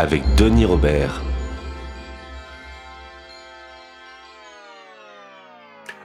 avec 0.00 0.22
Denis 0.34 0.64
Robert. 0.64 1.20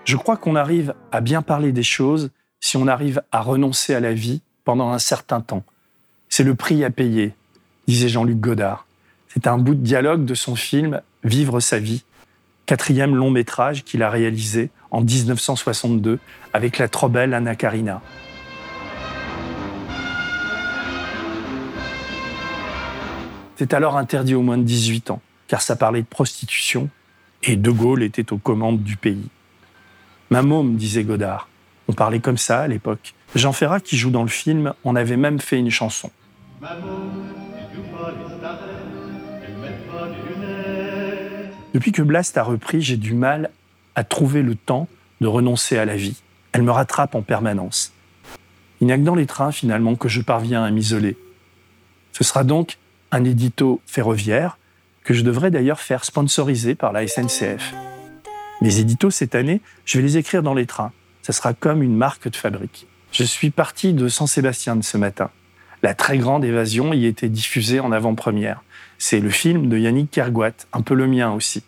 Je 0.04 0.18
crois 0.18 0.36
qu'on 0.36 0.58
arrive 0.58 0.94
à 1.14 1.22
bien 1.22 1.42
parler 1.42 1.72
des 1.72 1.82
choses 1.82 2.30
si 2.60 2.76
on 2.76 2.88
arrive 2.88 3.22
à 3.32 3.40
renoncer 3.40 3.96
à 3.96 4.02
la 4.02 4.12
vie 4.12 4.42
pendant 4.66 4.90
un 4.90 5.00
certain 5.00 5.40
temps. 5.40 5.64
C'est 6.28 6.44
le 6.44 6.56
prix 6.56 6.84
à 6.84 6.90
payer, 6.90 7.36
disait 7.88 8.10
Jean-Luc 8.10 8.38
Godard. 8.38 8.86
C'est 9.30 9.48
un 9.48 9.58
bout 9.58 9.76
de 9.76 9.82
dialogue 9.82 10.26
de 10.26 10.36
son 10.36 10.58
film 10.58 11.02
Vivre 11.24 11.62
sa 11.62 11.80
vie, 11.80 12.04
quatrième 12.66 13.16
long 13.16 13.32
métrage 13.32 13.86
qu'il 13.86 14.04
a 14.04 14.10
réalisé 14.10 14.72
en 14.92 15.02
1962 15.02 16.20
avec 16.52 16.80
la 16.80 16.90
trop 16.90 17.08
belle 17.08 17.34
Anna 17.34 17.56
Karina. 17.56 18.02
C'est 23.58 23.74
alors 23.74 23.98
interdit 23.98 24.36
aux 24.36 24.42
moins 24.42 24.58
de 24.58 24.64
18 24.64 25.12
ans, 25.12 25.22
car 25.48 25.62
ça 25.62 25.76
parlait 25.76 26.02
de 26.02 26.08
prostitution, 26.08 26.90
et 27.44 27.56
De 27.56 27.72
Gaulle 27.72 28.04
était 28.04 28.34
aux 28.34 28.38
commandes 28.38 28.84
du 28.84 28.98
pays. 28.98 29.30
Ma 30.30 30.42
môme, 30.42 30.76
disait 30.76 31.04
Godard. 31.04 31.48
On 31.88 31.94
parlait 31.94 32.20
comme 32.20 32.38
ça 32.38 32.62
à 32.62 32.68
l'époque. 32.68 33.14
Jean 33.36 33.54
Ferrat, 33.54 33.80
qui 33.80 33.98
joue 33.98 34.10
dans 34.10 34.24
le 34.24 34.30
film, 34.30 34.74
en 34.84 34.96
avait 34.96 35.18
même 35.18 35.40
fait 35.40 35.58
une 35.58 35.70
chanson. 35.70 36.10
Depuis 41.74 41.92
que 41.92 42.02
Blast 42.02 42.38
a 42.38 42.44
repris, 42.44 42.82
j'ai 42.82 42.98
du 42.98 43.14
mal 43.14 43.52
à 43.96 44.04
trouver 44.04 44.42
le 44.42 44.56
temps 44.56 44.88
de 45.22 45.28
renoncer 45.28 45.78
à 45.78 45.86
la 45.86 45.96
vie. 45.96 46.22
Elle 46.52 46.64
me 46.64 46.72
rattrape 46.72 47.16
en 47.16 47.22
permanence. 47.22 47.94
Il 48.82 48.88
n'y 48.88 48.94
a 48.94 48.98
que 48.98 49.04
dans 49.04 49.16
les 49.16 49.26
trains, 49.26 49.52
finalement, 49.52 49.96
que 49.96 50.10
je 50.10 50.22
parviens 50.22 50.64
à 50.64 50.72
m'isoler. 50.72 51.18
Ce 52.12 52.24
sera 52.24 52.44
donc 52.44 52.78
un 53.16 53.24
édito 53.24 53.80
ferroviaire 53.86 54.58
que 55.06 55.14
je 55.14 55.24
devrais 55.24 55.50
d'ailleurs 55.50 55.80
faire 55.80 56.04
sponsoriser 56.04 56.76
par 56.76 56.92
la 56.92 57.08
SNCF. 57.08 57.74
Mes 58.62 58.80
éditos 58.80 59.10
cette 59.10 59.36
année, 59.36 59.62
je 59.86 59.98
vais 59.98 60.04
les 60.04 60.18
écrire 60.18 60.44
dans 60.44 60.54
les 60.54 60.66
trains. 60.66 60.92
Ça 61.22 61.32
sera 61.32 61.54
comme 61.54 61.82
une 61.82 61.96
marque 61.96 62.28
de 62.30 62.36
fabrique. 62.36 62.88
Je 63.14 63.24
suis 63.24 63.52
parti 63.52 63.94
de 63.94 64.10
San-Sébastien 64.10 64.82
ce 64.82 64.98
matin. 64.98 65.30
La 65.82 65.94
très 65.94 66.18
grande 66.18 66.44
évasion 66.44 66.92
y 66.92 67.06
était 67.06 67.30
diffusée 67.30 67.80
en 67.80 67.94
avant-première. 67.94 68.62
C'est 68.98 69.22
le 69.22 69.30
film 69.30 69.70
de 69.70 69.78
Yannick 69.78 70.12
Kergoat, 70.12 70.66
un 70.74 70.82
peu 70.82 70.94
le 70.94 71.08
mien 71.08 71.32
aussi. 71.32 71.64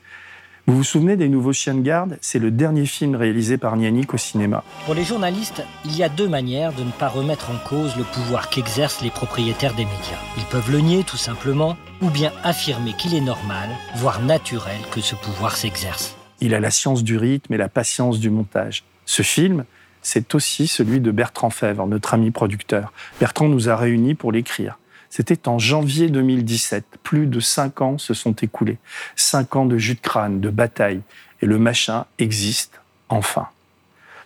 Vous 0.69 0.75
vous 0.75 0.83
souvenez 0.83 1.15
des 1.15 1.29
Nouveaux 1.29 1.53
Chiens 1.53 1.75
de 1.75 1.79
Garde? 1.79 2.17
C'est 2.19 2.39
le 2.39 2.51
dernier 2.51 2.85
film 2.85 3.15
réalisé 3.15 3.57
par 3.57 3.77
Yannick 3.77 4.13
au 4.13 4.17
cinéma. 4.17 4.65
Pour 4.83 4.95
les 4.95 5.05
journalistes, 5.05 5.63
il 5.85 5.95
y 5.95 6.03
a 6.03 6.09
deux 6.09 6.27
manières 6.27 6.73
de 6.73 6.83
ne 6.83 6.91
pas 6.91 7.07
remettre 7.07 7.51
en 7.51 7.69
cause 7.69 7.95
le 7.95 8.03
pouvoir 8.03 8.49
qu'exercent 8.49 9.01
les 9.01 9.09
propriétaires 9.09 9.75
des 9.75 9.85
médias. 9.85 10.19
Ils 10.35 10.43
peuvent 10.43 10.69
le 10.69 10.81
nier 10.81 11.05
tout 11.05 11.15
simplement, 11.15 11.77
ou 12.01 12.09
bien 12.09 12.33
affirmer 12.43 12.91
qu'il 12.97 13.15
est 13.15 13.21
normal, 13.21 13.69
voire 13.95 14.21
naturel, 14.21 14.75
que 14.91 14.99
ce 14.99 15.15
pouvoir 15.15 15.55
s'exerce. 15.55 16.17
Il 16.41 16.53
a 16.53 16.59
la 16.59 16.69
science 16.69 17.01
du 17.01 17.15
rythme 17.17 17.53
et 17.53 17.57
la 17.57 17.69
patience 17.69 18.19
du 18.19 18.29
montage. 18.29 18.83
Ce 19.05 19.21
film, 19.21 19.63
c'est 20.01 20.35
aussi 20.35 20.67
celui 20.67 20.99
de 20.99 21.11
Bertrand 21.11 21.49
Fèvre, 21.49 21.87
notre 21.87 22.13
ami 22.13 22.31
producteur. 22.31 22.91
Bertrand 23.21 23.47
nous 23.47 23.69
a 23.69 23.77
réunis 23.77 24.15
pour 24.15 24.33
l'écrire. 24.33 24.77
C'était 25.09 25.47
en 25.47 25.59
janvier 25.59 26.09
2017. 26.09 26.85
Plus 27.03 27.27
de 27.27 27.39
cinq 27.39 27.81
ans 27.81 27.97
se 27.97 28.13
sont 28.13 28.33
écoulés. 28.33 28.77
Cinq 29.15 29.55
ans 29.55 29.65
de 29.65 29.77
jus 29.77 29.95
de 29.95 29.99
crâne, 29.99 30.39
de 30.39 30.49
bataille. 30.49 31.01
Et 31.41 31.45
le 31.45 31.57
machin 31.57 32.05
existe 32.19 32.79
enfin. 33.09 33.47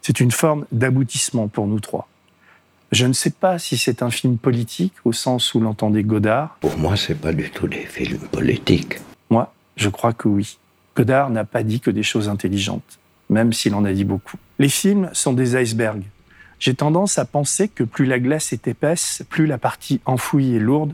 C'est 0.01 0.19
une 0.19 0.31
forme 0.31 0.65
d'aboutissement 0.71 1.47
pour 1.47 1.67
nous 1.67 1.79
trois. 1.79 2.07
Je 2.91 3.05
ne 3.05 3.13
sais 3.13 3.29
pas 3.29 3.57
si 3.57 3.77
c'est 3.77 4.03
un 4.03 4.11
film 4.11 4.37
politique 4.37 4.93
au 5.05 5.13
sens 5.13 5.53
où 5.53 5.61
l'entendait 5.61 6.03
Godard. 6.03 6.57
Pour 6.59 6.77
moi, 6.77 6.97
c'est 6.97 7.15
pas 7.15 7.31
du 7.31 7.49
tout 7.49 7.67
des 7.67 7.85
films 7.85 8.27
politiques. 8.31 8.99
Moi, 9.29 9.53
je 9.77 9.87
crois 9.87 10.11
que 10.11 10.27
oui. 10.27 10.57
Godard 10.95 11.29
n'a 11.29 11.45
pas 11.45 11.63
dit 11.63 11.79
que 11.79 11.89
des 11.89 12.03
choses 12.03 12.27
intelligentes, 12.27 12.99
même 13.29 13.53
s'il 13.53 13.75
en 13.75 13.85
a 13.85 13.93
dit 13.93 14.03
beaucoup. 14.03 14.35
Les 14.59 14.67
films 14.67 15.09
sont 15.13 15.31
des 15.31 15.55
icebergs. 15.55 16.03
J'ai 16.61 16.75
tendance 16.75 17.17
à 17.17 17.25
penser 17.25 17.69
que 17.69 17.83
plus 17.83 18.05
la 18.05 18.19
glace 18.19 18.53
est 18.53 18.67
épaisse, 18.67 19.23
plus 19.29 19.47
la 19.47 19.57
partie 19.57 19.99
enfouie 20.05 20.55
est 20.55 20.59
lourde, 20.59 20.93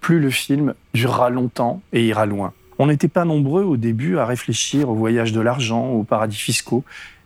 plus 0.00 0.18
le 0.18 0.30
film 0.30 0.74
durera 0.94 1.30
longtemps 1.30 1.80
et 1.92 2.04
ira 2.04 2.26
loin. 2.26 2.52
On 2.80 2.88
n'était 2.88 3.06
pas 3.06 3.24
nombreux 3.24 3.62
au 3.62 3.76
début 3.76 4.18
à 4.18 4.26
réfléchir 4.26 4.88
au 4.88 4.96
voyage 4.96 5.30
de 5.30 5.40
l'argent, 5.40 5.90
aux 5.90 6.02
paradis 6.02 6.36
fiscaux 6.36 6.84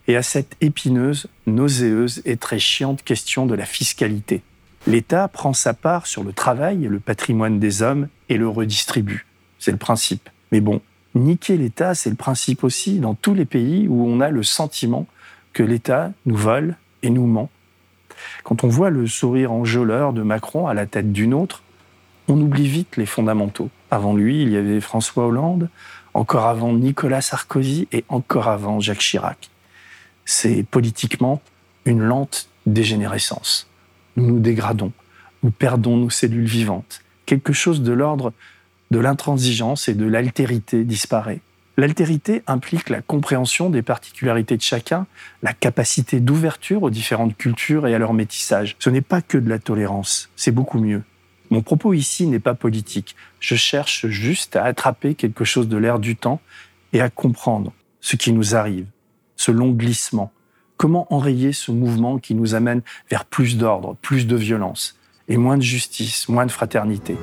et 0.08 0.16
à 0.16 0.22
cette 0.22 0.58
épineuse, 0.60 1.28
nauséeuse 1.46 2.20
et 2.26 2.36
très 2.36 2.58
chiante 2.58 3.02
question 3.02 3.46
de 3.46 3.54
la 3.54 3.64
fiscalité. 3.64 4.42
L'État 4.86 5.26
prend 5.28 5.54
sa 5.54 5.72
part 5.72 6.06
sur 6.06 6.22
le 6.22 6.34
travail 6.34 6.84
et 6.84 6.88
le 6.88 7.00
patrimoine 7.00 7.58
des 7.58 7.80
hommes 7.80 8.08
et 8.28 8.36
le 8.36 8.46
redistribue. 8.46 9.24
C'est 9.58 9.72
le 9.72 9.78
principe. 9.78 10.28
Mais 10.52 10.60
bon, 10.60 10.82
niquer 11.14 11.56
l'État, 11.56 11.94
c'est 11.94 12.10
le 12.10 12.16
principe 12.16 12.62
aussi 12.62 12.98
dans 12.98 13.14
tous 13.14 13.32
les 13.32 13.46
pays 13.46 13.88
où 13.88 14.06
on 14.06 14.20
a 14.20 14.28
le 14.28 14.42
sentiment 14.42 15.06
que 15.54 15.62
l'État 15.62 16.12
nous 16.26 16.36
vole 16.36 16.76
et 17.02 17.08
nous 17.08 17.26
ment 17.26 17.48
quand 18.44 18.64
on 18.64 18.69
voit 18.69 18.91
le 18.91 19.06
sourire 19.06 19.53
enjôleur 19.53 20.12
de 20.12 20.22
Macron 20.22 20.66
à 20.66 20.75
la 20.75 20.86
tête 20.86 21.12
d'une 21.12 21.34
autre, 21.34 21.62
on 22.28 22.41
oublie 22.41 22.69
vite 22.69 22.97
les 22.97 23.06
fondamentaux. 23.06 23.70
Avant 23.91 24.14
lui, 24.14 24.42
il 24.42 24.50
y 24.50 24.56
avait 24.56 24.81
François 24.81 25.26
Hollande, 25.26 25.69
encore 26.14 26.47
avant 26.47 26.72
Nicolas 26.72 27.20
Sarkozy 27.20 27.88
et 27.92 28.04
encore 28.08 28.48
avant 28.48 28.81
Jacques 28.81 29.00
Chirac. 29.00 29.50
C'est 30.25 30.64
politiquement 30.70 31.41
une 31.84 32.00
lente 32.00 32.48
dégénérescence. 32.66 33.69
Nous 34.16 34.26
nous 34.26 34.41
dégradons, 34.41 34.92
nous 35.42 35.50
perdons 35.50 35.97
nos 35.97 36.10
cellules 36.10 36.47
vivantes. 36.47 37.02
Quelque 37.26 37.52
chose 37.52 37.82
de 37.82 37.92
l'ordre 37.92 38.32
de 38.91 38.98
l'intransigeance 38.98 39.88
et 39.88 39.94
de 39.94 40.04
l'altérité 40.04 40.84
disparaît. 40.84 41.41
L'altérité 41.80 42.42
implique 42.46 42.91
la 42.91 43.00
compréhension 43.00 43.70
des 43.70 43.80
particularités 43.80 44.58
de 44.58 44.60
chacun, 44.60 45.06
la 45.42 45.54
capacité 45.54 46.20
d'ouverture 46.20 46.82
aux 46.82 46.91
différentes 46.91 47.38
cultures 47.38 47.86
et 47.86 47.94
à 47.94 47.98
leur 47.98 48.12
métissage. 48.12 48.76
Ce 48.78 48.91
n'est 48.91 49.00
pas 49.00 49.22
que 49.22 49.38
de 49.38 49.48
la 49.48 49.58
tolérance, 49.58 50.28
c'est 50.36 50.50
beaucoup 50.50 50.78
mieux. 50.78 51.02
Mon 51.48 51.62
propos 51.62 51.94
ici 51.94 52.26
n'est 52.26 52.38
pas 52.38 52.52
politique. 52.52 53.16
Je 53.38 53.54
cherche 53.54 54.08
juste 54.08 54.56
à 54.56 54.64
attraper 54.64 55.14
quelque 55.14 55.46
chose 55.46 55.69
de 55.69 55.78
l'air 55.78 56.00
du 56.00 56.16
temps 56.16 56.42
et 56.92 57.00
à 57.00 57.08
comprendre 57.08 57.72
ce 58.02 58.16
qui 58.16 58.34
nous 58.34 58.54
arrive, 58.54 58.84
ce 59.36 59.50
long 59.50 59.70
glissement. 59.70 60.32
Comment 60.76 61.10
enrayer 61.10 61.54
ce 61.54 61.72
mouvement 61.72 62.19
qui 62.19 62.34
nous 62.34 62.54
amène 62.54 62.82
vers 63.08 63.24
plus 63.24 63.56
d'ordre, 63.56 63.96
plus 64.02 64.26
de 64.26 64.36
violence 64.36 64.98
et 65.28 65.38
moins 65.38 65.56
de 65.56 65.62
justice, 65.62 66.28
moins 66.28 66.44
de 66.44 66.52
fraternité? 66.52 67.16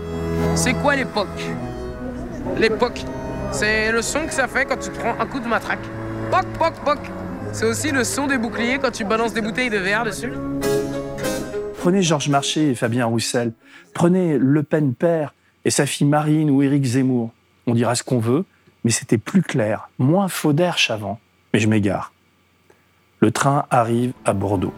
C'est 0.55 0.73
quoi 0.73 0.95
l'époque? 0.95 1.45
L'époque 2.57 3.05
c'est 3.51 3.91
le 3.91 4.01
son 4.01 4.25
que 4.25 4.33
ça 4.33 4.47
fait 4.47 4.65
quand 4.65 4.77
tu 4.77 4.91
prends 4.91 5.19
un 5.19 5.25
coup 5.25 5.39
de 5.39 5.47
matraque. 5.47 5.83
Poc, 6.31 6.45
poc, 6.57 6.73
poc. 6.83 6.99
C'est 7.53 7.65
aussi 7.65 7.91
le 7.91 8.03
son 8.03 8.27
des 8.27 8.37
boucliers 8.37 8.79
quand 8.79 8.91
tu 8.91 9.03
balances 9.03 9.33
des 9.33 9.41
bouteilles 9.41 9.69
de 9.69 9.77
verre 9.77 10.03
dessus. 10.03 10.31
Prenez 11.79 12.01
Georges 12.01 12.29
Marchais 12.29 12.69
et 12.69 12.75
Fabien 12.75 13.05
Roussel. 13.05 13.53
Prenez 13.93 14.37
Le 14.37 14.63
Pen 14.63 14.93
père 14.93 15.33
et 15.65 15.69
sa 15.69 15.85
fille 15.85 16.07
Marine 16.07 16.49
ou 16.49 16.61
Éric 16.61 16.83
Zemmour. 16.83 17.31
On 17.65 17.73
dira 17.73 17.95
ce 17.95 18.03
qu'on 18.03 18.19
veut, 18.19 18.45
mais 18.83 18.91
c'était 18.91 19.17
plus 19.17 19.41
clair, 19.41 19.89
moins 19.97 20.27
faux 20.27 20.53
avant. 20.89 21.19
Mais 21.53 21.59
je 21.59 21.67
m'égare. 21.67 22.13
Le 23.19 23.31
train 23.31 23.65
arrive 23.71 24.13
à 24.25 24.33
Bordeaux. 24.33 24.73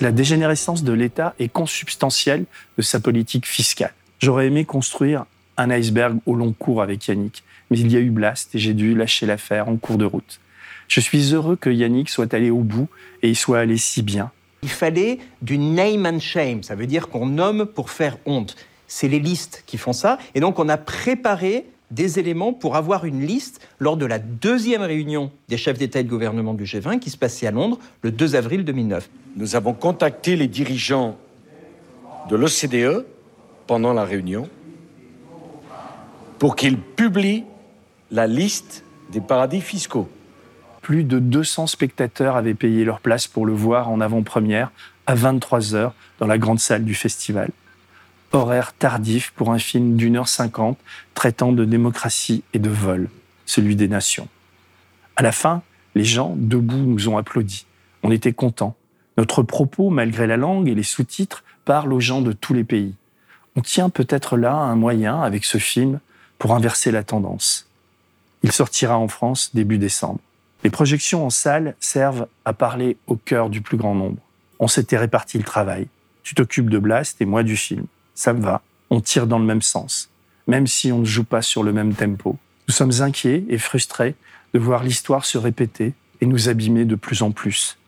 La 0.00 0.12
dégénérescence 0.12 0.82
de 0.82 0.92
l'État 0.92 1.34
est 1.38 1.48
consubstantielle 1.48 2.44
de 2.76 2.82
sa 2.82 3.00
politique 3.00 3.46
fiscale. 3.46 3.94
J'aurais 4.18 4.46
aimé 4.46 4.64
construire 4.64 5.26
un 5.56 5.70
iceberg 5.70 6.18
au 6.26 6.34
long 6.34 6.52
cours 6.52 6.82
avec 6.82 7.06
Yannick, 7.06 7.44
mais 7.70 7.78
il 7.78 7.92
y 7.92 7.96
a 7.96 8.00
eu 8.00 8.10
blast 8.10 8.54
et 8.54 8.58
j'ai 8.58 8.74
dû 8.74 8.94
lâcher 8.94 9.26
l'affaire 9.26 9.68
en 9.68 9.76
cours 9.76 9.98
de 9.98 10.04
route. 10.04 10.40
Je 10.88 11.00
suis 11.00 11.34
heureux 11.34 11.56
que 11.56 11.70
Yannick 11.70 12.08
soit 12.08 12.32
allé 12.32 12.50
au 12.50 12.60
bout 12.60 12.88
et 13.22 13.28
il 13.28 13.36
soit 13.36 13.58
allé 13.58 13.76
si 13.76 14.02
bien. 14.02 14.30
Il 14.62 14.68
fallait 14.70 15.18
du 15.42 15.58
name 15.58 16.06
and 16.06 16.20
shame, 16.20 16.62
ça 16.62 16.74
veut 16.74 16.86
dire 16.86 17.08
qu'on 17.08 17.26
nomme 17.26 17.66
pour 17.66 17.90
faire 17.90 18.16
honte. 18.24 18.56
C'est 18.86 19.08
les 19.08 19.18
listes 19.18 19.64
qui 19.66 19.78
font 19.78 19.92
ça, 19.92 20.18
et 20.34 20.40
donc 20.40 20.58
on 20.58 20.68
a 20.68 20.76
préparé 20.76 21.66
des 21.90 22.18
éléments 22.18 22.52
pour 22.52 22.76
avoir 22.76 23.04
une 23.04 23.24
liste 23.24 23.66
lors 23.78 23.96
de 23.96 24.06
la 24.06 24.18
deuxième 24.18 24.82
réunion 24.82 25.30
des 25.48 25.56
chefs 25.56 25.78
d'État 25.78 26.00
et 26.00 26.04
de 26.04 26.08
gouvernement 26.08 26.54
du 26.54 26.64
G20 26.64 26.98
qui 26.98 27.10
se 27.10 27.16
passait 27.16 27.46
à 27.46 27.50
Londres 27.50 27.78
le 28.02 28.10
2 28.10 28.34
avril 28.34 28.64
2009. 28.64 29.08
Nous 29.36 29.56
avons 29.56 29.72
contacté 29.72 30.36
les 30.36 30.48
dirigeants 30.48 31.16
de 32.28 32.36
l'OCDE 32.36 33.04
pendant 33.66 33.92
la 33.92 34.04
réunion 34.04 34.48
pour 36.38 36.56
qu'il 36.56 36.78
publie 36.78 37.44
la 38.10 38.26
liste 38.26 38.84
des 39.10 39.20
paradis 39.20 39.60
fiscaux. 39.60 40.08
Plus 40.82 41.04
de 41.04 41.18
200 41.18 41.66
spectateurs 41.66 42.36
avaient 42.36 42.54
payé 42.54 42.84
leur 42.84 43.00
place 43.00 43.26
pour 43.26 43.46
le 43.46 43.52
voir 43.52 43.90
en 43.90 44.00
avant-première 44.00 44.70
à 45.06 45.14
23 45.14 45.74
heures 45.74 45.94
dans 46.18 46.26
la 46.26 46.38
grande 46.38 46.60
salle 46.60 46.84
du 46.84 46.94
festival. 46.94 47.50
Horaire 48.32 48.74
tardif 48.74 49.32
pour 49.34 49.52
un 49.52 49.58
film 49.58 49.96
d'une 49.96 50.16
heure 50.16 50.28
cinquante 50.28 50.78
traitant 51.14 51.52
de 51.52 51.64
démocratie 51.64 52.44
et 52.52 52.58
de 52.58 52.68
vol, 52.68 53.08
celui 53.46 53.76
des 53.76 53.88
nations. 53.88 54.28
À 55.16 55.22
la 55.22 55.32
fin, 55.32 55.62
les 55.94 56.04
gens 56.04 56.34
debout 56.36 56.76
nous 56.76 57.08
ont 57.08 57.16
applaudi. 57.16 57.66
On 58.02 58.10
était 58.10 58.34
contents. 58.34 58.76
Notre 59.16 59.42
propos, 59.42 59.88
malgré 59.88 60.26
la 60.26 60.36
langue 60.36 60.68
et 60.68 60.74
les 60.74 60.82
sous-titres, 60.82 61.42
parle 61.64 61.92
aux 61.92 62.00
gens 62.00 62.20
de 62.20 62.32
tous 62.32 62.52
les 62.52 62.64
pays. 62.64 62.94
On 63.56 63.62
tient 63.62 63.88
peut-être 63.88 64.36
là 64.36 64.54
un 64.54 64.76
moyen, 64.76 65.22
avec 65.22 65.44
ce 65.44 65.56
film, 65.58 65.98
pour 66.38 66.54
inverser 66.54 66.90
la 66.90 67.02
tendance. 67.02 67.68
Il 68.42 68.52
sortira 68.52 68.98
en 68.98 69.08
France 69.08 69.50
début 69.54 69.78
décembre. 69.78 70.20
Les 70.62 70.70
projections 70.70 71.24
en 71.24 71.30
salle 71.30 71.74
servent 71.80 72.28
à 72.44 72.52
parler 72.52 72.98
au 73.06 73.16
cœur 73.16 73.48
du 73.48 73.62
plus 73.62 73.78
grand 73.78 73.94
nombre. 73.94 74.18
On 74.58 74.68
s'était 74.68 74.98
réparti 74.98 75.38
le 75.38 75.44
travail. 75.44 75.88
Tu 76.22 76.34
t'occupes 76.34 76.70
de 76.70 76.78
Blast 76.78 77.20
et 77.22 77.24
moi 77.24 77.42
du 77.42 77.56
film. 77.56 77.86
Ça 78.14 78.34
me 78.34 78.42
va. 78.42 78.60
On 78.90 79.00
tire 79.00 79.26
dans 79.26 79.38
le 79.38 79.44
même 79.44 79.62
sens, 79.62 80.10
même 80.46 80.66
si 80.66 80.92
on 80.92 80.98
ne 80.98 81.04
joue 81.04 81.24
pas 81.24 81.42
sur 81.42 81.62
le 81.62 81.72
même 81.72 81.94
tempo. 81.94 82.36
Nous 82.68 82.74
sommes 82.74 83.00
inquiets 83.00 83.44
et 83.48 83.58
frustrés 83.58 84.14
de 84.54 84.58
voir 84.58 84.82
l'histoire 84.82 85.24
se 85.24 85.38
répéter 85.38 85.94
et 86.20 86.26
nous 86.26 86.48
abîmer 86.48 86.84
de 86.84 86.94
plus 86.94 87.22
en 87.22 87.30
plus. 87.30 87.78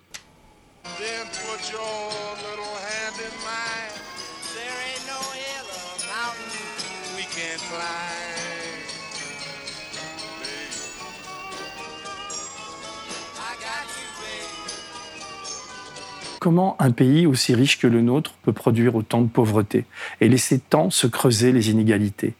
Comment 16.40 16.76
un 16.79 16.93
pays 16.93 17.26
aussi 17.26 17.55
riche 17.55 17.79
que 17.79 17.88
le 17.88 18.00
nôtre 18.00 18.35
peut 18.43 18.52
produire 18.52 18.94
autant 18.94 19.23
de 19.23 19.29
pauvreté 19.29 19.87
et 20.20 20.29
laisser 20.29 20.61
tant 20.61 20.88
se 20.88 21.08
creuser 21.08 21.50
les 21.50 21.70
inégalités 21.70 22.35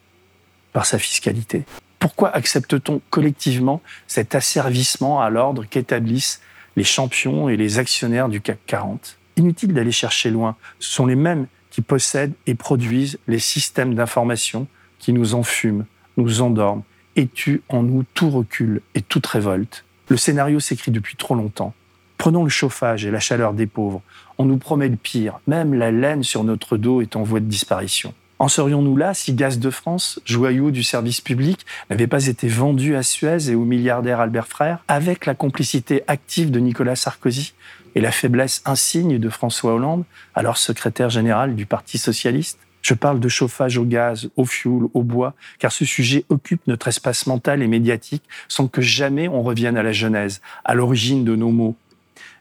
Par 0.73 0.87
sa 0.87 1.01
fiscalité? 1.01 1.65
Pourquoi 1.99 2.31
accepte-t-on 2.31 3.01
collectivement 3.11 3.83
cet 4.07 4.37
asservissement 4.37 5.21
à 5.21 5.31
l'ordre 5.31 5.65
qu'établissent 5.65 6.41
les 6.77 6.85
champions 6.85 7.49
et 7.49 7.57
les 7.57 7.81
actionnaires 7.81 8.29
du 8.29 8.41
CAC 8.41 8.59
40 8.67 9.19
Inutile 9.37 9.75
d'aller 9.75 9.93
chercher 9.93 10.31
loin, 10.31 10.57
ce 10.79 10.93
sont 10.93 11.07
les 11.07 11.17
mêmes 11.17 11.47
qui 11.71 11.83
possèdent 11.83 12.35
et 12.47 12.55
produisent 12.55 13.19
les 13.27 13.41
systèmes 13.41 13.95
d'information 13.95 14.69
qui 15.01 15.13
nous 15.13 15.35
enfument, 15.35 15.87
nous 16.17 16.41
endorment 16.41 16.85
et 17.17 17.27
tuent 17.27 17.63
en 17.69 17.83
nous 17.83 18.05
tout 18.15 18.31
recul 18.31 18.81
et 18.95 19.03
toute 19.03 19.27
révolte. 19.27 19.85
Le 20.09 20.17
scénario 20.17 20.61
s'écrit 20.61 20.93
depuis 20.93 21.17
trop 21.17 21.35
longtemps. 21.35 21.75
Prenons 22.19 22.43
le 22.43 22.51
chauffage 22.51 23.07
et 23.07 23.13
la 23.13 23.21
chaleur 23.21 23.55
des 23.55 23.67
pauvres. 23.67 24.03
On 24.39 24.45
nous 24.45 24.59
promet 24.59 24.89
le 24.89 24.97
pire. 24.97 25.39
Même 25.47 25.73
la 25.73 25.93
laine 25.93 26.25
sur 26.25 26.43
notre 26.43 26.77
dos 26.77 27.01
est 27.01 27.15
en 27.15 27.23
voie 27.23 27.39
de 27.39 27.47
disparition. 27.47 28.13
En 28.41 28.49
serions-nous 28.49 28.97
là 28.97 29.15
si 29.15 29.33
Gaz 29.35 29.61
de 29.61 29.71
France, 29.71 30.21
joyau 30.25 30.73
du 30.73 30.83
service 30.83 31.21
public, 31.21 31.65
n'avait 31.91 32.07
pas 32.09 32.27
été 32.27 32.49
vendu 32.49 32.97
à 32.97 33.05
Suez 33.05 33.51
et 33.51 33.55
au 33.55 33.65
milliardaire 33.65 34.21
Albert 34.21 34.49
Frère, 34.49 34.85
avec 34.89 35.27
la 35.27 35.35
complicité 35.35 36.03
active 36.09 36.51
de 36.51 36.59
Nicolas 36.59 36.97
Sarkozy 36.97 37.55
et 37.95 38.01
la 38.01 38.13
faiblesse 38.13 38.63
insigne 38.65 39.19
de 39.19 39.29
François 39.29 39.75
Hollande, 39.75 40.05
alors 40.35 40.57
secrétaire 40.57 41.11
général 41.11 41.55
du 41.55 41.67
Parti 41.67 41.99
socialiste? 41.99 42.59
Je 42.83 42.95
parle 42.95 43.19
de 43.19 43.29
chauffage 43.29 43.77
au 43.77 43.85
gaz, 43.85 44.29
au 44.37 44.45
fioul, 44.45 44.89
au 44.95 45.03
bois, 45.03 45.35
car 45.59 45.73
ce 45.73 45.85
sujet 45.85 46.25
occupe 46.29 46.63
notre 46.69 46.89
espace 46.89 47.27
mental 47.27 47.61
et 47.63 47.67
médiatique 47.67 48.23
sans 48.47 48.69
que 48.69 48.81
jamais 48.81 49.29
on 49.29 49.43
revienne 49.43 49.77
à 49.77 49.83
la 49.83 49.93
genèse, 49.93 50.41
à 50.65 50.75
l'origine 50.75 51.25
de 51.25 51.35
nos 51.35 51.51
mots, 51.51 51.77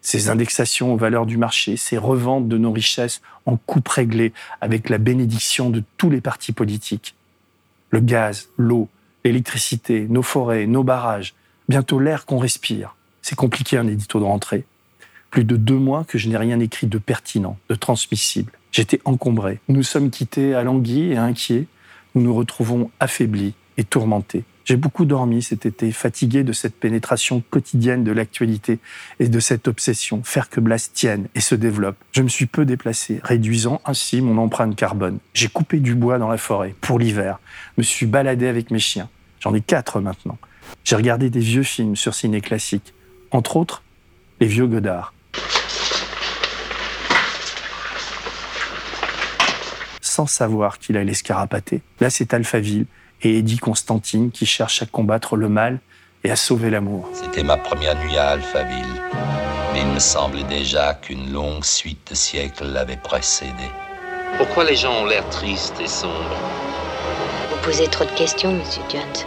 ces 0.02 0.30
indexations 0.30 0.94
aux 0.94 0.98
valeurs 0.98 1.26
du 1.26 1.38
marché, 1.38 1.78
ces 1.78 1.98
reventes 1.98 2.48
de 2.48 2.58
nos 2.58 2.72
richesses 2.72 3.22
en 3.46 3.58
coupe 3.58 3.88
réglée 3.88 4.34
avec 4.62 4.90
la 4.90 4.98
bénédiction 4.98 5.70
de 5.70 5.84
tous 5.98 6.10
les 6.10 6.22
partis 6.22 6.54
politiques. 6.54 7.16
Le 7.90 8.00
gaz, 8.00 8.50
l'eau, 8.58 8.90
l'électricité, 9.24 10.08
nos 10.10 10.22
forêts, 10.22 10.68
nos 10.68 10.84
barrages, 10.84 11.34
bientôt 11.70 12.00
l'air 12.00 12.26
qu'on 12.26 12.38
respire. 12.38 12.96
C'est 13.22 13.36
compliqué 13.36 13.78
un 13.78 13.88
édito 13.88 14.20
de 14.20 14.26
rentrée. 14.26 14.66
Plus 15.30 15.44
de 15.44 15.58
deux 15.58 15.78
mois 15.78 16.06
que 16.06 16.18
je 16.18 16.30
n'ai 16.30 16.38
rien 16.38 16.60
écrit 16.60 16.88
de 16.88 16.98
pertinent, 16.98 17.58
de 17.70 17.76
transmissible. 17.76 18.54
J'étais 18.72 19.02
encombré. 19.06 19.60
Nous 19.68 19.84
sommes 19.84 20.10
quittés 20.10 20.54
alanguis 20.54 21.12
et 21.12 21.18
inquiets. 21.18 21.68
Nous 22.16 22.22
nous 22.22 22.34
retrouvons 22.34 22.92
affaiblis 23.00 23.54
et 23.78 23.84
tourmentés. 23.84 24.46
J'ai 24.68 24.75
beaucoup 24.75 25.06
dormi 25.06 25.42
cet 25.42 25.66
été, 25.66 25.94
fatigué 25.94 26.44
de 26.44 26.52
cette 26.52 26.75
pénétration 26.75 27.42
quotidienne 27.50 28.04
de 28.04 28.12
l'actualité 28.12 28.80
et 29.18 29.30
de 29.30 29.40
cette 29.40 29.69
obsession, 29.69 30.24
faire 30.24 30.50
que 30.50 30.60
Blas 30.60 30.90
tienne 30.94 31.30
et 31.36 31.40
se 31.40 31.56
développe. 31.56 31.96
Je 32.12 32.22
me 32.22 32.28
suis 32.28 32.48
peu 32.48 32.66
déplacé, 32.66 33.22
réduisant 33.24 33.80
ainsi 33.86 34.19
mon 34.19 34.38
empreinte 34.38 34.75
carbone. 34.75 35.19
J'ai 35.34 35.48
coupé 35.48 35.80
du 35.80 35.96
bois 35.96 36.18
dans 36.18 36.28
la 36.28 36.38
forêt 36.38 36.75
pour 36.81 37.00
l'hiver, 37.00 37.40
me 37.78 37.84
suis 37.84 38.08
baladé 38.08 38.46
avec 38.46 38.69
mes 38.69 38.80
chiens. 38.80 39.08
J'en 39.40 39.54
ai 39.54 39.62
quatre 39.62 40.02
maintenant. 40.02 40.38
J'ai 40.84 40.98
regardé 40.98 41.30
des 41.30 41.40
vieux 41.40 41.63
films 41.63 41.96
sur 41.96 42.13
ciné 42.13 42.42
classique, 42.42 42.94
entre 43.31 43.56
autres 43.56 43.84
les 44.42 44.48
vieux 44.48 44.68
Godard. 44.68 45.13
Sans 50.02 50.28
savoir 50.28 50.78
qu'il 50.78 50.98
allait 50.98 51.13
se. 51.13 51.81
Là, 52.02 52.10
c'est 52.10 52.34
Alphaville 52.34 52.86
et 53.22 53.40
Eddie 53.40 53.58
Constantine 53.58 54.31
qui 54.31 54.46
cherche 54.46 54.81
à 54.81 54.86
combattre 54.86 55.36
le 55.36 55.50
mal 55.50 55.80
et 56.24 56.31
à 56.31 56.36
sauver 56.36 56.69
l'amour. 56.69 57.10
C'était 57.14 57.44
ma 57.44 57.58
première 57.58 57.98
nuit 58.04 58.18
à 58.18 58.30
Alphaville, 58.30 59.02
mais 59.74 59.81
il 59.81 59.88
me 59.88 60.00
semblait 60.00 60.44
déjà 60.44 60.94
qu'une 60.94 61.31
longue 61.31 61.64
suite 61.64 62.10
de 62.10 62.16
siècles 62.16 62.66
l'avait 62.66 62.98
précédé. 62.98 63.52
Pourquoi 64.38 64.66
les 64.66 64.75
gens 64.75 65.04
ont 65.04 65.06
l'air 65.06 65.28
tristes 65.30 65.80
et 65.80 65.88
sombres? 65.88 66.38
Vous 67.50 67.62
posez 67.64 67.88
trop 67.88 68.06
de 68.06 68.12
questions, 68.12 68.52
monsieur 68.52 68.84
Jones. 68.92 69.25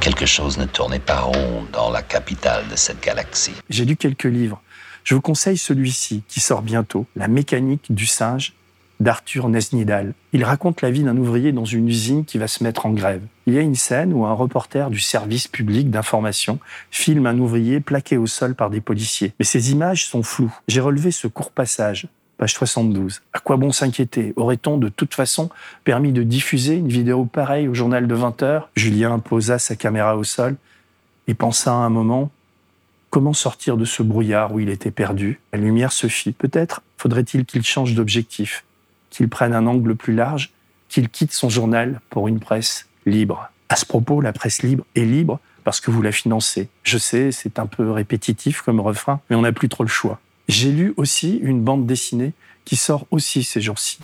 Quelque 0.00 0.26
chose 0.26 0.58
ne 0.58 0.64
tournait 0.64 0.98
pas 0.98 1.20
rond 1.20 1.66
dans 1.72 1.90
la 1.90 2.02
capitale 2.02 2.66
de 2.68 2.76
cette 2.76 3.02
galaxie. 3.02 3.54
J'ai 3.68 3.84
lu 3.84 3.96
quelques 3.96 4.24
livres. 4.24 4.60
Je 5.04 5.14
vous 5.14 5.20
conseille 5.20 5.58
celui-ci 5.58 6.22
qui 6.28 6.40
sort 6.40 6.62
bientôt, 6.62 7.06
La 7.16 7.28
mécanique 7.28 7.86
du 7.92 8.06
singe 8.06 8.52
d'Arthur 9.00 9.48
Nesnidal. 9.48 10.12
Il 10.32 10.44
raconte 10.44 10.82
la 10.82 10.90
vie 10.90 11.02
d'un 11.02 11.16
ouvrier 11.16 11.52
dans 11.52 11.64
une 11.64 11.88
usine 11.88 12.24
qui 12.24 12.38
va 12.38 12.46
se 12.46 12.62
mettre 12.62 12.86
en 12.86 12.90
grève. 12.90 13.22
Il 13.46 13.54
y 13.54 13.58
a 13.58 13.62
une 13.62 13.74
scène 13.74 14.12
où 14.12 14.26
un 14.26 14.32
reporter 14.32 14.90
du 14.90 15.00
service 15.00 15.48
public 15.48 15.90
d'information 15.90 16.58
filme 16.90 17.26
un 17.26 17.38
ouvrier 17.38 17.80
plaqué 17.80 18.18
au 18.18 18.26
sol 18.26 18.54
par 18.54 18.70
des 18.70 18.80
policiers. 18.80 19.32
Mais 19.38 19.44
ces 19.44 19.72
images 19.72 20.06
sont 20.06 20.22
floues. 20.22 20.54
J'ai 20.68 20.80
relevé 20.80 21.10
ce 21.10 21.26
court 21.26 21.50
passage. 21.50 22.06
Page 22.36 22.54
72. 22.54 23.20
À 23.32 23.38
quoi 23.38 23.56
bon 23.56 23.70
s'inquiéter? 23.70 24.32
Aurait-on 24.36 24.78
de 24.78 24.88
toute 24.88 25.14
façon 25.14 25.50
permis 25.84 26.12
de 26.12 26.22
diffuser 26.22 26.76
une 26.76 26.88
vidéo 26.88 27.26
pareille 27.26 27.68
au 27.68 27.74
journal 27.74 28.06
de 28.06 28.14
20 28.14 28.42
heures? 28.42 28.70
Julien 28.76 29.18
posa 29.18 29.58
sa 29.58 29.76
caméra 29.76 30.16
au 30.16 30.24
sol 30.24 30.56
et 31.26 31.34
pensa 31.34 31.72
un 31.72 31.90
moment 31.90 32.30
comment 33.10 33.34
sortir 33.34 33.76
de 33.76 33.84
ce 33.84 34.02
brouillard 34.02 34.54
où 34.54 34.60
il 34.60 34.70
était 34.70 34.90
perdu? 34.90 35.40
La 35.52 35.58
lumière 35.58 35.92
se 35.92 36.06
fit. 36.06 36.32
Peut-être 36.32 36.82
faudrait-il 36.96 37.44
qu'il 37.44 37.62
change 37.62 37.94
d'objectif 37.94 38.64
qu'il 39.10 39.28
prenne 39.28 39.54
un 39.54 39.66
angle 39.66 39.94
plus 39.96 40.14
large, 40.14 40.52
qu'il 40.88 41.08
quitte 41.08 41.32
son 41.32 41.48
journal 41.48 42.00
pour 42.10 42.28
une 42.28 42.40
presse 42.40 42.88
libre. 43.06 43.50
À 43.68 43.76
ce 43.76 43.84
propos, 43.86 44.20
la 44.20 44.32
presse 44.32 44.62
libre 44.62 44.84
est 44.94 45.04
libre 45.04 45.40
parce 45.64 45.80
que 45.80 45.90
vous 45.90 46.02
la 46.02 46.12
financez. 46.12 46.68
Je 46.82 46.98
sais, 46.98 47.32
c'est 47.32 47.58
un 47.58 47.66
peu 47.66 47.90
répétitif 47.90 48.62
comme 48.62 48.80
refrain, 48.80 49.20
mais 49.28 49.36
on 49.36 49.42
n'a 49.42 49.52
plus 49.52 49.68
trop 49.68 49.84
le 49.84 49.88
choix. 49.88 50.20
J'ai 50.48 50.72
lu 50.72 50.94
aussi 50.96 51.36
une 51.36 51.62
bande 51.62 51.86
dessinée 51.86 52.32
qui 52.64 52.76
sort 52.76 53.06
aussi 53.10 53.44
ces 53.44 53.60
jours-ci. 53.60 54.00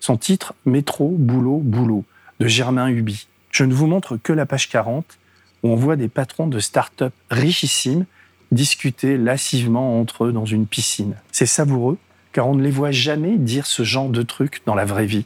Son 0.00 0.16
titre 0.16 0.54
Métro, 0.66 1.14
boulot, 1.16 1.58
boulot 1.58 2.04
de 2.40 2.46
Germain 2.46 2.88
Huby. 2.88 3.26
Je 3.50 3.64
ne 3.64 3.72
vous 3.72 3.86
montre 3.86 4.16
que 4.16 4.32
la 4.32 4.44
page 4.44 4.68
40 4.68 5.18
où 5.62 5.70
on 5.70 5.76
voit 5.76 5.96
des 5.96 6.08
patrons 6.08 6.46
de 6.46 6.58
start-up 6.58 7.14
richissimes 7.30 8.04
discuter 8.52 9.16
lassivement 9.16 9.98
entre 10.00 10.26
eux 10.26 10.32
dans 10.32 10.44
une 10.44 10.66
piscine. 10.66 11.16
C'est 11.32 11.46
savoureux 11.46 11.98
car 12.36 12.48
on 12.48 12.54
ne 12.54 12.62
les 12.62 12.70
voit 12.70 12.90
jamais 12.90 13.38
dire 13.38 13.64
ce 13.64 13.82
genre 13.82 14.10
de 14.10 14.20
trucs 14.20 14.60
dans 14.66 14.74
la 14.74 14.84
vraie 14.84 15.06
vie. 15.06 15.24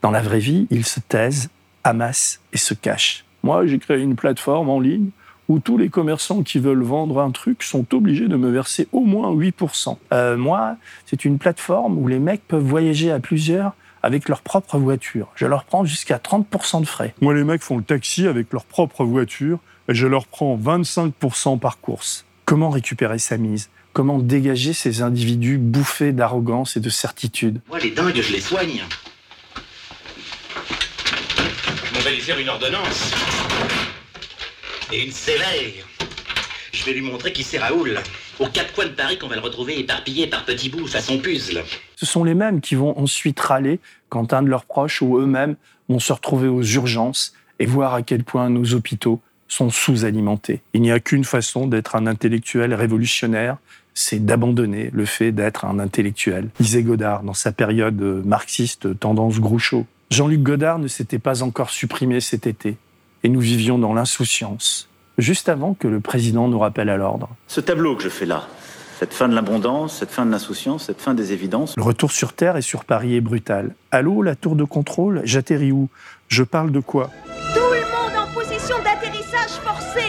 Dans 0.00 0.10
la 0.10 0.22
vraie 0.22 0.38
vie, 0.38 0.66
ils 0.70 0.86
se 0.86 0.98
taisent, 0.98 1.50
amassent 1.84 2.40
et 2.54 2.56
se 2.56 2.72
cachent. 2.72 3.26
Moi, 3.42 3.66
j'ai 3.66 3.78
créé 3.78 4.00
une 4.00 4.16
plateforme 4.16 4.70
en 4.70 4.80
ligne 4.80 5.10
où 5.50 5.58
tous 5.58 5.76
les 5.76 5.90
commerçants 5.90 6.42
qui 6.42 6.58
veulent 6.58 6.82
vendre 6.82 7.20
un 7.20 7.30
truc 7.30 7.62
sont 7.62 7.94
obligés 7.94 8.26
de 8.26 8.36
me 8.36 8.48
verser 8.48 8.88
au 8.92 9.00
moins 9.00 9.34
8%. 9.34 9.98
Euh, 10.14 10.38
moi, 10.38 10.76
c'est 11.04 11.26
une 11.26 11.36
plateforme 11.36 11.98
où 11.98 12.08
les 12.08 12.18
mecs 12.18 12.48
peuvent 12.48 12.64
voyager 12.64 13.12
à 13.12 13.20
plusieurs 13.20 13.74
avec 14.02 14.26
leur 14.26 14.40
propre 14.40 14.78
voiture. 14.78 15.28
Je 15.34 15.44
leur 15.44 15.64
prends 15.64 15.84
jusqu'à 15.84 16.16
30% 16.16 16.80
de 16.80 16.86
frais. 16.86 17.14
Moi, 17.20 17.34
les 17.34 17.44
mecs 17.44 17.62
font 17.62 17.76
le 17.76 17.84
taxi 17.84 18.26
avec 18.26 18.50
leur 18.54 18.64
propre 18.64 19.04
voiture 19.04 19.58
et 19.88 19.94
je 19.94 20.06
leur 20.06 20.26
prends 20.26 20.56
25% 20.56 21.58
par 21.58 21.80
course. 21.80 22.24
Comment 22.46 22.70
récupérer 22.70 23.18
sa 23.18 23.36
mise? 23.36 23.68
Comment 23.92 24.18
dégager 24.18 24.72
ces 24.72 25.02
individus 25.02 25.58
bouffés 25.58 26.12
d'arrogance 26.12 26.76
et 26.76 26.80
de 26.80 26.90
certitude? 26.90 27.60
Moi, 27.68 27.78
les 27.78 27.90
dingues, 27.90 28.20
je 28.20 28.32
les 28.32 28.40
soigne. 28.40 28.82
On 31.96 32.00
va 32.00 32.10
lui 32.10 32.20
faire 32.20 32.38
une 32.38 32.48
ordonnance. 32.48 33.12
Et 34.92 35.04
une 35.04 35.12
sévère. 35.12 35.86
Je 36.72 36.84
vais 36.84 36.92
lui 36.92 37.02
montrer 37.02 37.32
qui 37.32 37.42
c'est 37.42 37.58
Raoul. 37.58 37.98
Aux 38.38 38.46
quatre 38.46 38.72
coins 38.72 38.86
de 38.86 38.92
Paris 38.92 39.18
qu'on 39.18 39.28
va 39.28 39.36
le 39.36 39.42
retrouver 39.42 39.78
éparpillé 39.78 40.26
par 40.26 40.44
petits 40.44 40.70
bouts 40.70 40.86
façon 40.86 41.18
puzzle. 41.18 41.62
Ce 41.96 42.06
sont 42.06 42.24
les 42.24 42.34
mêmes 42.34 42.62
qui 42.62 42.74
vont 42.74 42.98
ensuite 42.98 43.38
râler 43.38 43.80
quand 44.08 44.32
un 44.32 44.42
de 44.42 44.48
leurs 44.48 44.64
proches 44.64 45.02
ou 45.02 45.18
eux-mêmes 45.18 45.56
vont 45.90 45.98
se 45.98 46.12
retrouver 46.12 46.48
aux 46.48 46.62
urgences 46.62 47.34
et 47.58 47.66
voir 47.66 47.92
à 47.92 48.02
quel 48.02 48.24
point 48.24 48.48
nos 48.48 48.72
hôpitaux 48.72 49.20
sont 49.46 49.68
sous-alimentés. 49.68 50.62
Il 50.72 50.80
n'y 50.80 50.92
a 50.92 51.00
qu'une 51.00 51.24
façon 51.24 51.66
d'être 51.66 51.96
un 51.96 52.06
intellectuel 52.06 52.72
révolutionnaire, 52.72 53.58
c'est 54.00 54.24
d'abandonner 54.24 54.90
le 54.92 55.04
fait 55.04 55.30
d'être 55.30 55.64
un 55.64 55.78
intellectuel, 55.78 56.48
disait 56.58 56.82
Godard 56.82 57.22
dans 57.22 57.34
sa 57.34 57.52
période 57.52 58.00
marxiste 58.24 58.98
tendance 58.98 59.38
Groucho. 59.38 59.86
Jean-Luc 60.10 60.42
Godard 60.42 60.78
ne 60.78 60.88
s'était 60.88 61.18
pas 61.18 61.42
encore 61.42 61.70
supprimé 61.70 62.20
cet 62.20 62.46
été, 62.46 62.76
et 63.22 63.28
nous 63.28 63.40
vivions 63.40 63.78
dans 63.78 63.92
l'insouciance, 63.92 64.88
juste 65.18 65.48
avant 65.48 65.74
que 65.74 65.86
le 65.86 66.00
président 66.00 66.48
nous 66.48 66.58
rappelle 66.58 66.88
à 66.88 66.96
l'ordre. 66.96 67.28
Ce 67.46 67.60
tableau 67.60 67.94
que 67.94 68.02
je 68.02 68.08
fais 68.08 68.26
là, 68.26 68.48
cette 68.98 69.12
fin 69.12 69.28
de 69.28 69.34
l'abondance, 69.34 69.98
cette 69.98 70.10
fin 70.10 70.24
de 70.24 70.30
l'insouciance, 70.30 70.86
cette 70.86 71.00
fin 71.00 71.14
des 71.14 71.32
évidences. 71.32 71.76
Le 71.76 71.82
retour 71.82 72.10
sur 72.10 72.32
Terre 72.32 72.56
et 72.56 72.62
sur 72.62 72.84
Paris 72.84 73.16
est 73.16 73.20
brutal. 73.20 73.74
Allô, 73.90 74.22
la 74.22 74.34
tour 74.34 74.56
de 74.56 74.64
contrôle 74.64 75.20
J'atterris 75.24 75.72
où? 75.72 75.88
Je 76.28 76.42
parle 76.42 76.72
de 76.72 76.80
quoi? 76.80 77.10
Tout 77.54 77.60
le 77.60 77.80
monde 77.80 78.28
en 78.28 78.32
position 78.32 78.76
d'atterrissage 78.82 79.60
forcé 79.62 80.04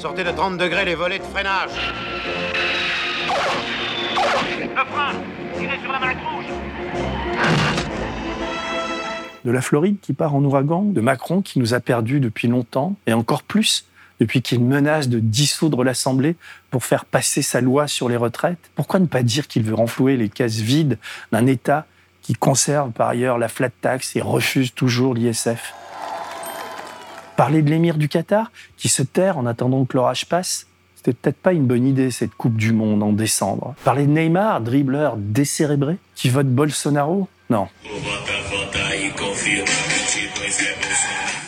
Sortez 0.00 0.24
de 0.24 0.30
30 0.30 0.56
degrés 0.56 0.86
les 0.86 0.94
volets 0.94 1.18
de 1.18 1.24
freinage. 1.24 1.68
Le 4.58 4.84
frein 4.90 5.12
Tirez 5.58 5.78
sur 5.82 5.92
la 5.92 5.98
marque 5.98 6.16
rouge 6.24 6.46
de 9.44 9.50
la 9.50 9.60
Floride 9.60 9.96
qui 10.00 10.14
part 10.14 10.34
en 10.34 10.42
ouragan, 10.42 10.84
de 10.84 11.02
Macron 11.02 11.42
qui 11.42 11.58
nous 11.58 11.74
a 11.74 11.80
perdus 11.80 12.18
depuis 12.18 12.48
longtemps, 12.48 12.96
et 13.06 13.12
encore 13.12 13.42
plus 13.42 13.84
depuis 14.20 14.40
qu'il 14.40 14.64
menace 14.64 15.08
de 15.08 15.18
dissoudre 15.18 15.84
l'Assemblée 15.84 16.36
pour 16.70 16.82
faire 16.82 17.04
passer 17.04 17.42
sa 17.42 17.60
loi 17.60 17.86
sur 17.86 18.08
les 18.08 18.16
retraites. 18.16 18.70
Pourquoi 18.76 19.00
ne 19.00 19.06
pas 19.06 19.22
dire 19.22 19.48
qu'il 19.48 19.64
veut 19.64 19.74
renflouer 19.74 20.16
les 20.16 20.30
caisses 20.30 20.60
vides 20.60 20.98
d'un 21.30 21.46
État 21.46 21.86
qui 22.22 22.34
conserve 22.34 22.90
par 22.92 23.08
ailleurs 23.08 23.36
la 23.36 23.48
flat 23.48 23.70
tax 23.70 24.16
et 24.16 24.22
refuse 24.22 24.72
toujours 24.72 25.12
l'ISF? 25.12 25.74
Parler 27.40 27.62
de 27.62 27.70
l'émir 27.70 27.96
du 27.96 28.10
Qatar, 28.10 28.52
qui 28.76 28.90
se 28.90 29.02
terre 29.02 29.38
en 29.38 29.46
attendant 29.46 29.86
que 29.86 29.96
l'orage 29.96 30.26
passe, 30.26 30.66
c'était 30.94 31.14
peut-être 31.14 31.38
pas 31.38 31.54
une 31.54 31.66
bonne 31.66 31.86
idée, 31.86 32.10
cette 32.10 32.34
Coupe 32.34 32.58
du 32.58 32.74
Monde 32.74 33.02
en 33.02 33.14
décembre. 33.14 33.74
Parler 33.82 34.04
de 34.04 34.10
Neymar, 34.10 34.60
dribbleur 34.60 35.16
décérébré, 35.16 35.96
qui 36.14 36.28
vote 36.28 36.48
Bolsonaro? 36.48 37.28
Non. 37.48 37.68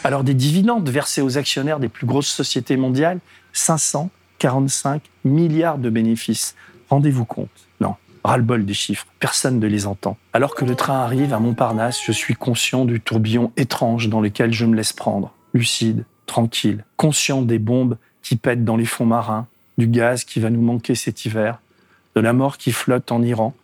Alors 0.02 0.25
des 0.25 0.32
dividendes 0.32 0.88
versés 0.88 1.20
aux 1.20 1.37
actionnaires 1.37 1.78
des 1.78 1.90
plus 1.90 2.06
grosses 2.06 2.32
sociétés 2.32 2.78
mondiales, 2.78 3.18
545 3.52 5.02
milliards 5.26 5.76
de 5.76 5.90
bénéfices. 5.90 6.56
Rendez-vous 6.88 7.26
compte? 7.26 7.50
Non, 7.82 7.96
ras-le-bol 8.25 8.64
des 8.64 8.72
chiffres, 8.72 9.06
personne 9.20 9.61
ne 9.61 9.66
les 9.66 9.87
entend. 9.87 10.16
Alors 10.32 10.54
que 10.54 10.64
le 10.64 10.75
train 10.75 11.00
arrive 11.00 11.34
à 11.34 11.38
Montparnasse, 11.38 12.00
je 12.02 12.12
suis 12.12 12.34
conscient 12.34 12.87
du 12.87 12.99
tourbillon 12.99 13.52
étrange 13.58 14.08
dans 14.08 14.22
lequel 14.22 14.54
je 14.54 14.64
me 14.64 14.75
laisse 14.75 14.94
prendre. 14.94 15.34
Lucide, 15.54 16.04
tranquille, 16.26 16.85
conscient 16.97 17.42
des 17.42 17.59
bombes 17.59 17.97
qui 18.23 18.37
pètent 18.37 18.64
dans 18.64 18.76
les 18.76 18.85
fonds 18.85 19.06
marins, 19.06 19.47
du 19.78 19.87
gaz 19.87 20.25
qui 20.25 20.40
va 20.40 20.50
nous 20.50 20.62
manquer 20.62 20.94
cet 20.94 21.25
hiver, 21.25 21.61
de 22.14 22.21
la 22.21 22.32
mort 22.32 22.59
qui 22.59 22.73
flotte 22.73 23.12
en 23.12 23.23
Iran, 23.23 23.54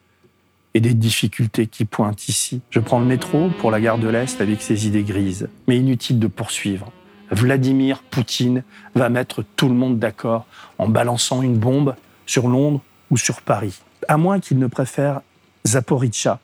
et 0.75 0.81
des 0.81 0.95
difficultés 0.95 1.67
qui 1.67 1.85
pointent 1.85 2.29
ici. 2.29 2.61
Je 2.71 2.81
prends 2.81 3.01
le 3.01 3.07
métro 3.07 3.51
pour 3.59 3.71
la 3.71 3.81
gare 3.81 3.99
de 3.99 4.09
l'Est 4.09 4.41
avec 4.41 4.63
ses 4.63 4.87
idées 4.87 5.03
grises. 5.03 5.49
Mais 5.67 5.79
inutile 5.79 6.19
de 6.19 6.27
poursuivre. 6.27 6.93
Vladimir 7.31 8.03
Poutine 8.03 8.63
va 8.95 9.09
mettre 9.09 9.45
tout 9.57 9.69
le 9.69 9.75
monde 9.75 9.99
d'accord 9.99 10.47
en 10.79 10.89
balançant 10.89 11.43
une 11.43 11.59
bombe 11.59 11.95
sur 12.27 12.49
Londres 12.49 12.81
ou 13.11 13.17
sur 13.17 13.43
Paris. 13.43 13.81
À 14.09 14.17
moins 14.17 14.41
qu'il 14.41 14.59
ne 14.59 14.67
préfère 14.67 15.21
Zaporizhia 15.67 16.39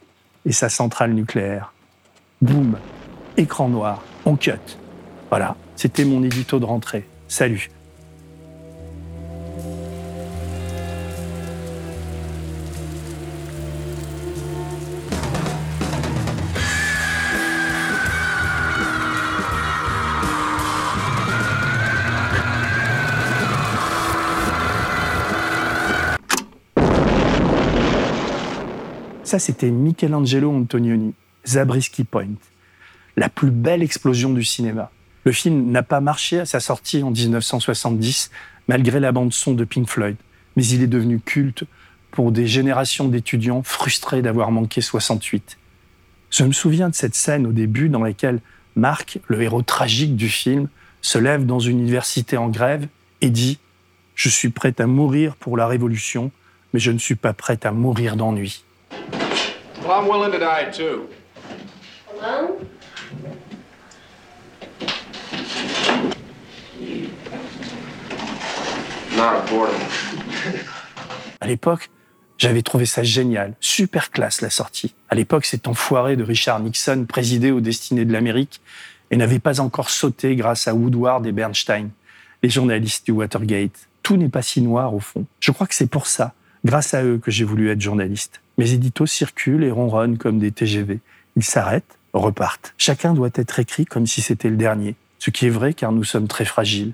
et 0.45 0.53
sa 0.53 0.69
centrale 0.69 1.13
nucléaire. 1.13 1.73
Boum, 2.43 2.77
écran 3.37 3.69
noir, 3.69 4.03
on 4.27 4.37
cut. 4.37 4.59
Voilà, 5.37 5.57
c'était 5.75 6.05
mon 6.05 6.23
édito 6.23 6.61
de 6.61 6.65
rentrée. 6.65 7.05
Salut. 7.27 7.69
Ça, 29.25 29.41
c'était 29.41 29.73
Michelangelo 29.73 30.53
Antonioni, 30.53 31.13
Zabriskie 31.45 32.05
Point, 32.05 32.35
la 33.17 33.29
plus 33.29 33.51
belle 33.51 33.83
explosion 33.83 34.33
du 34.33 34.45
cinéma. 34.45 34.93
Le 35.25 35.33
film 35.33 35.71
n'a 35.71 35.83
pas 35.83 36.01
marché 36.01 36.41
à 36.41 36.45
sa 36.45 36.61
sortie 36.61 37.03
en 37.03 37.11
1970, 37.11 38.31
malgré 38.69 39.01
la 39.01 39.11
bande-son 39.11 39.53
de 39.53 39.65
Pink 39.65 39.89
Floyd, 39.89 40.17
mais 40.57 40.67
il 40.67 40.83
est 40.83 40.87
devenu 40.87 41.19
culte 41.19 41.65
pour 42.11 42.31
des 42.31 42.47
générations 42.47 43.09
d'étudiants 43.09 43.63
frustrés 43.63 44.21
d'avoir 44.21 44.51
manqué 44.51 44.83
68. 44.83 45.57
Je 46.31 46.45
me 46.45 46.53
souviens 46.53 46.91
de 46.91 46.95
cette 46.95 47.15
scène 47.15 47.47
au 47.47 47.53
début 47.53 47.89
dans 47.89 48.03
laquelle 48.03 48.41
Marc, 48.77 49.19
le 49.29 49.41
héros 49.41 49.63
tragique 49.63 50.15
du 50.15 50.29
film, 50.29 50.69
se 51.01 51.19
lève 51.19 51.47
dans 51.47 51.59
une 51.59 51.81
université 51.81 52.37
en 52.37 52.49
grève 52.49 52.87
et 53.21 53.31
dit⁇ 53.31 53.53
Je 54.15 54.29
suis 54.29 54.51
prêt 54.51 54.75
à 54.79 54.87
mourir 54.87 55.37
pour 55.37 55.57
la 55.57 55.67
Révolution, 55.67 56.31
mais 56.73 56.81
je 56.81 56.91
ne 56.91 56.99
suis 56.99 57.15
pas 57.15 57.33
prêt 57.33 57.59
à 57.65 57.73
mourir 57.73 58.17
d'ennui. 58.17 58.65
Well, 62.21 62.57
À 71.41 71.47
l'époque, 71.47 71.91
j'avais 72.39 72.63
trouvé 72.63 72.87
ça 72.87 73.03
génial, 73.03 73.55
super 73.61 74.11
classe 74.11 74.41
la 74.41 74.51
sortie. 74.51 74.95
À 75.09 75.15
l'époque, 75.15 75.45
cet 75.45 75.69
enfoiré 75.69 76.17
de 76.17 76.23
Richard 76.23 76.61
Nixon 76.61 77.07
présidait 77.09 77.51
aux 77.51 77.61
destinées 77.61 78.05
de 78.05 78.13
l'Amérique 78.13 78.61
et 79.11 79.17
n'avait 79.17 79.39
pas 79.39 79.61
encore 79.61 79.91
sauté 79.91 80.37
grâce 80.37 80.69
à 80.69 80.75
Woodward 80.75 81.27
et 81.27 81.33
Bernstein, 81.33 81.91
les 82.43 82.49
journalistes 82.51 83.07
du 83.07 83.13
Watergate. 83.13 83.89
Tout 84.03 84.17
n'est 84.17 84.29
pas 84.29 84.43
si 84.43 84.61
noir 84.61 84.95
au 84.95 85.01
fond. 85.01 85.25
Je 85.41 85.53
crois 85.53 85.67
que 85.67 85.75
c'est 85.75 85.87
pour 85.87 86.07
ça, 86.07 86.35
grâce 86.65 86.95
à 86.95 87.05
eux, 87.05 87.19
que 87.19 87.31
j'ai 87.31 87.45
voulu 87.45 87.71
être 87.71 87.81
journaliste. 87.81 88.41
Mes 88.59 88.73
éditos 88.73 89.07
circulent 89.07 89.65
et 89.65 89.71
ronronnent 89.71 90.19
comme 90.19 90.39
des 90.39 90.51
TGV. 90.51 91.01
Ils 91.37 91.45
s'arrêtent, 91.45 91.99
repartent. 92.13 92.75
Chacun 92.79 93.15
doit 93.15 93.31
être 93.35 93.59
écrit 93.59 93.87
comme 93.87 94.07
si 94.07 94.23
c'était 94.23 94.51
le 94.51 94.57
dernier, 94.57 94.97
ce 95.19 95.31
qui 95.31 95.47
est 95.47 95.51
vrai 95.51 95.73
car 95.73 95.93
nous 95.93 96.05
sommes 96.05 96.29
très 96.29 96.45
fragiles. 96.45 96.93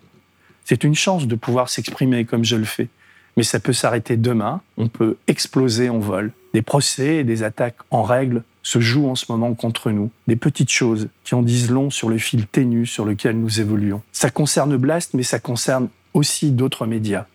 C'est 0.65 0.85
une 0.85 0.95
chance 0.95 1.27
de 1.27 1.35
pouvoir 1.35 1.69
s'exprimer 1.69 2.25
comme 2.25 2.45
je 2.45 2.57
le 2.57 2.65
fais. 2.65 2.89
Mais 3.37 3.43
ça 3.43 3.61
peut 3.61 3.73
s'arrêter 3.73 4.17
demain, 4.17 4.61
on 4.77 4.89
peut 4.89 5.17
exploser 5.27 5.89
en 5.89 5.99
vol. 5.99 6.33
Des 6.53 6.63
procès 6.63 7.17
et 7.17 7.25
des 7.25 7.43
attaques 7.43 7.77
en 7.91 8.03
règle 8.03 8.43
se 8.63 8.81
jouent 8.81 9.09
en 9.09 9.15
ce 9.15 9.27
moment 9.29 9.55
contre 9.55 9.91
nous. 9.91 10.11
Des 10.27 10.37
petites 10.37 10.71
choses 10.71 11.09
qui 11.25 11.35
en 11.35 11.43
disent 11.43 11.71
long 11.71 11.91
sur 11.91 12.09
le 12.09 12.19
fil 12.19 12.47
ténu 12.47 12.87
sur 12.87 13.05
lequel 13.05 13.39
nous 13.39 13.61
évoluons. 13.61 14.03
Ça 14.13 14.31
concerne 14.31 14.77
Blast, 14.77 15.15
mais 15.15 15.23
ça 15.23 15.39
concerne 15.39 15.89
aussi 16.13 16.51
d'autres 16.51 16.87
médias. 16.87 17.27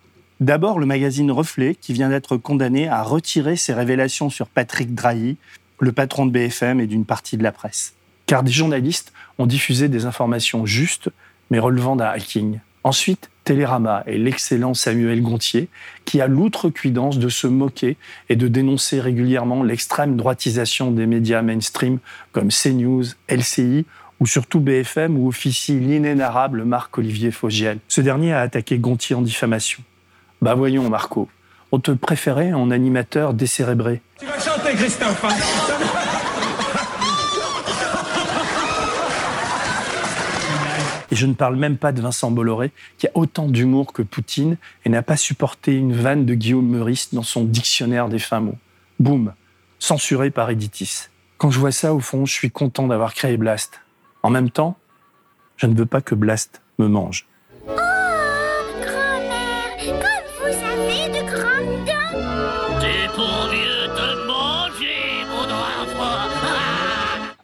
D'abord, 0.42 0.80
le 0.80 0.86
magazine 0.86 1.32
Reflet, 1.32 1.76
qui 1.76 1.94
vient 1.94 2.10
d'être 2.10 2.36
condamné 2.36 2.90
à 2.90 3.02
retirer 3.04 3.56
ses 3.56 3.74
révélations 3.74 4.30
sur 4.30 4.48
Patrick 4.48 4.94
Drahi, 4.94 5.38
le 5.80 5.92
patron 5.94 6.26
de 6.26 6.32
BFM 6.32 6.82
et 6.82 6.88
d'une 6.88 7.06
partie 7.06 7.38
de 7.38 7.44
la 7.44 7.54
presse. 7.54 7.94
Car 8.26 8.44
des 8.44 8.52
journalistes 8.52 9.14
ont 9.38 9.46
diffusé 9.46 9.88
des 9.88 10.06
informations 10.06 10.66
justes, 10.66 11.10
mais 11.52 11.60
relevant 11.60 11.96
d'un 11.96 12.08
hacking. 12.08 12.60
Ensuite, 12.86 13.32
Télérama 13.46 14.04
et 14.06 14.20
l'excellent 14.20 14.76
Samuel 14.76 15.24
Gontier, 15.24 15.70
qui 16.06 16.22
a 16.22 16.28
l'outrecuidance 16.28 17.18
de 17.18 17.30
se 17.30 17.48
moquer 17.48 17.98
et 18.30 18.36
de 18.36 18.48
dénoncer 18.48 19.02
régulièrement 19.02 19.64
l'extrême 19.64 20.16
droitisation 20.16 20.92
des 20.92 21.08
médias 21.08 21.42
mainstream 21.42 21.98
comme 22.32 22.50
CNews, 22.50 23.06
LCI 23.28 23.86
ou 24.20 24.28
surtout 24.28 24.60
BFM 24.60 25.18
où 25.18 25.28
officie 25.28 25.80
l'inénarrable 25.80 26.64
Marc-Olivier 26.64 27.32
Fogiel. 27.32 27.80
Ce 27.88 28.02
dernier 28.02 28.34
a 28.34 28.42
attaqué 28.42 28.78
Gontier 28.78 29.16
en 29.16 29.24
diffamation. 29.24 29.82
Bah 30.44 30.54
voyons 30.54 30.88
Marco, 30.88 31.28
on 31.72 31.80
te 31.80 31.90
préférait 31.90 32.54
en 32.54 32.70
animateur 32.70 33.34
décérébré. 33.34 34.04
Tu 34.20 34.28
vas 34.28 34.40
chanter, 34.40 34.76
Christophe 34.76 35.26
hein 35.26 36.05
Et 41.16 41.18
je 41.18 41.28
ne 41.28 41.34
parle 41.34 41.56
même 41.56 41.78
pas 41.78 41.94
de 41.94 42.02
Vincent 42.02 42.30
Bolloré, 42.30 42.74
qui 42.98 43.08
a 43.08 43.12
autant 43.14 43.48
d'humour 43.48 43.94
que 43.94 44.02
Poutine 44.02 44.58
et 44.84 44.90
n'a 44.90 45.02
pas 45.02 45.16
supporté 45.16 45.74
une 45.74 45.94
vanne 45.94 46.26
de 46.26 46.34
Guillaume 46.34 46.68
Meurice 46.68 47.14
dans 47.14 47.24
son 47.24 47.46
dictionnaire 47.46 48.10
des 48.10 48.20
fins 48.20 48.42
mots. 48.42 48.58
Boum, 49.00 49.34
censuré 49.80 50.30
par 50.30 50.50
Editis. 50.50 51.08
Quand 51.38 51.52
je 51.52 51.60
vois 51.62 51.72
ça, 51.72 51.94
au 51.94 52.02
fond, 52.02 52.26
je 52.26 52.34
suis 52.34 52.52
content 52.52 52.88
d'avoir 52.88 53.14
créé 53.14 53.38
Blast. 53.38 53.80
En 54.24 54.30
même 54.30 54.50
temps, 54.50 54.76
je 55.56 55.68
ne 55.68 55.74
veux 55.74 55.86
pas 55.86 56.02
que 56.02 56.16
Blast 56.16 56.62
me 56.80 56.90
mange. 56.90 57.26
Oh, 57.66 57.72
grand-mère, 58.82 59.78
comme 59.88 60.28
vous 60.36 60.66
avez 60.66 61.08
de 61.08 61.32
grandes 61.32 61.86
dents. 61.86 62.82
C'est 62.82 63.08
pour 63.16 63.48
mieux 63.54 63.88
te 63.96 64.28
manger, 64.28 65.24
mon 65.30 65.48
enfant. 65.50 66.35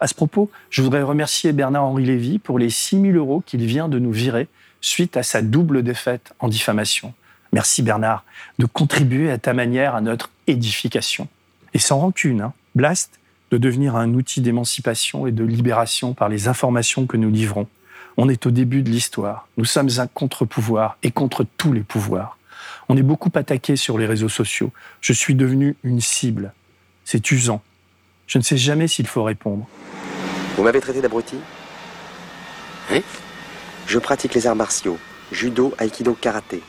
À 0.01 0.07
ce 0.07 0.15
propos, 0.15 0.49
je 0.71 0.81
voudrais 0.81 1.03
remercier 1.03 1.53
Bernard-Henri 1.53 2.05
Lévy 2.05 2.39
pour 2.39 2.57
les 2.57 2.71
6 2.71 2.99
000 2.99 3.13
euros 3.13 3.43
qu'il 3.45 3.63
vient 3.63 3.87
de 3.87 3.99
nous 3.99 4.11
virer 4.11 4.47
suite 4.81 5.15
à 5.15 5.21
sa 5.21 5.43
double 5.43 5.83
défaite 5.83 6.33
en 6.39 6.47
diffamation. 6.47 7.13
Merci 7.53 7.83
Bernard 7.83 8.25
de 8.57 8.65
contribuer 8.65 9.29
à 9.29 9.37
ta 9.37 9.53
manière 9.53 9.93
à 9.93 10.01
notre 10.01 10.31
édification. 10.47 11.27
Et 11.75 11.79
sans 11.79 11.99
rancune, 11.99 12.41
hein, 12.41 12.53
Blast 12.73 13.19
de 13.51 13.59
devenir 13.59 13.95
un 13.95 14.15
outil 14.15 14.41
d'émancipation 14.41 15.27
et 15.27 15.31
de 15.31 15.43
libération 15.43 16.15
par 16.15 16.29
les 16.29 16.47
informations 16.47 17.05
que 17.05 17.17
nous 17.17 17.29
livrons. 17.29 17.67
On 18.17 18.27
est 18.27 18.47
au 18.47 18.51
début 18.51 18.81
de 18.81 18.89
l'histoire. 18.89 19.47
Nous 19.57 19.65
sommes 19.65 19.89
un 19.99 20.07
contre-pouvoir 20.07 20.97
et 21.03 21.11
contre 21.11 21.45
tous 21.57 21.73
les 21.73 21.81
pouvoirs. 21.81 22.39
On 22.89 22.97
est 22.97 23.03
beaucoup 23.03 23.31
attaqué 23.35 23.75
sur 23.75 23.99
les 23.99 24.07
réseaux 24.07 24.29
sociaux. 24.29 24.71
Je 24.99 25.13
suis 25.13 25.35
devenu 25.35 25.75
une 25.83 26.01
cible. 26.01 26.53
C'est 27.05 27.29
usant. 27.29 27.61
Je 28.31 28.37
ne 28.37 28.43
sais 28.43 28.55
jamais 28.55 28.87
s'il 28.87 29.07
faut 29.07 29.25
répondre. 29.25 29.67
Vous 30.55 30.63
m'avez 30.63 30.79
traité 30.79 31.01
d'abruti? 31.01 31.35
Oui. 32.89 33.03
Je 33.87 33.99
pratique 33.99 34.33
les 34.33 34.47
arts 34.47 34.55
martiaux, 34.55 34.97
judo, 35.33 35.73
aïkido, 35.77 36.13
karaté. 36.13 36.63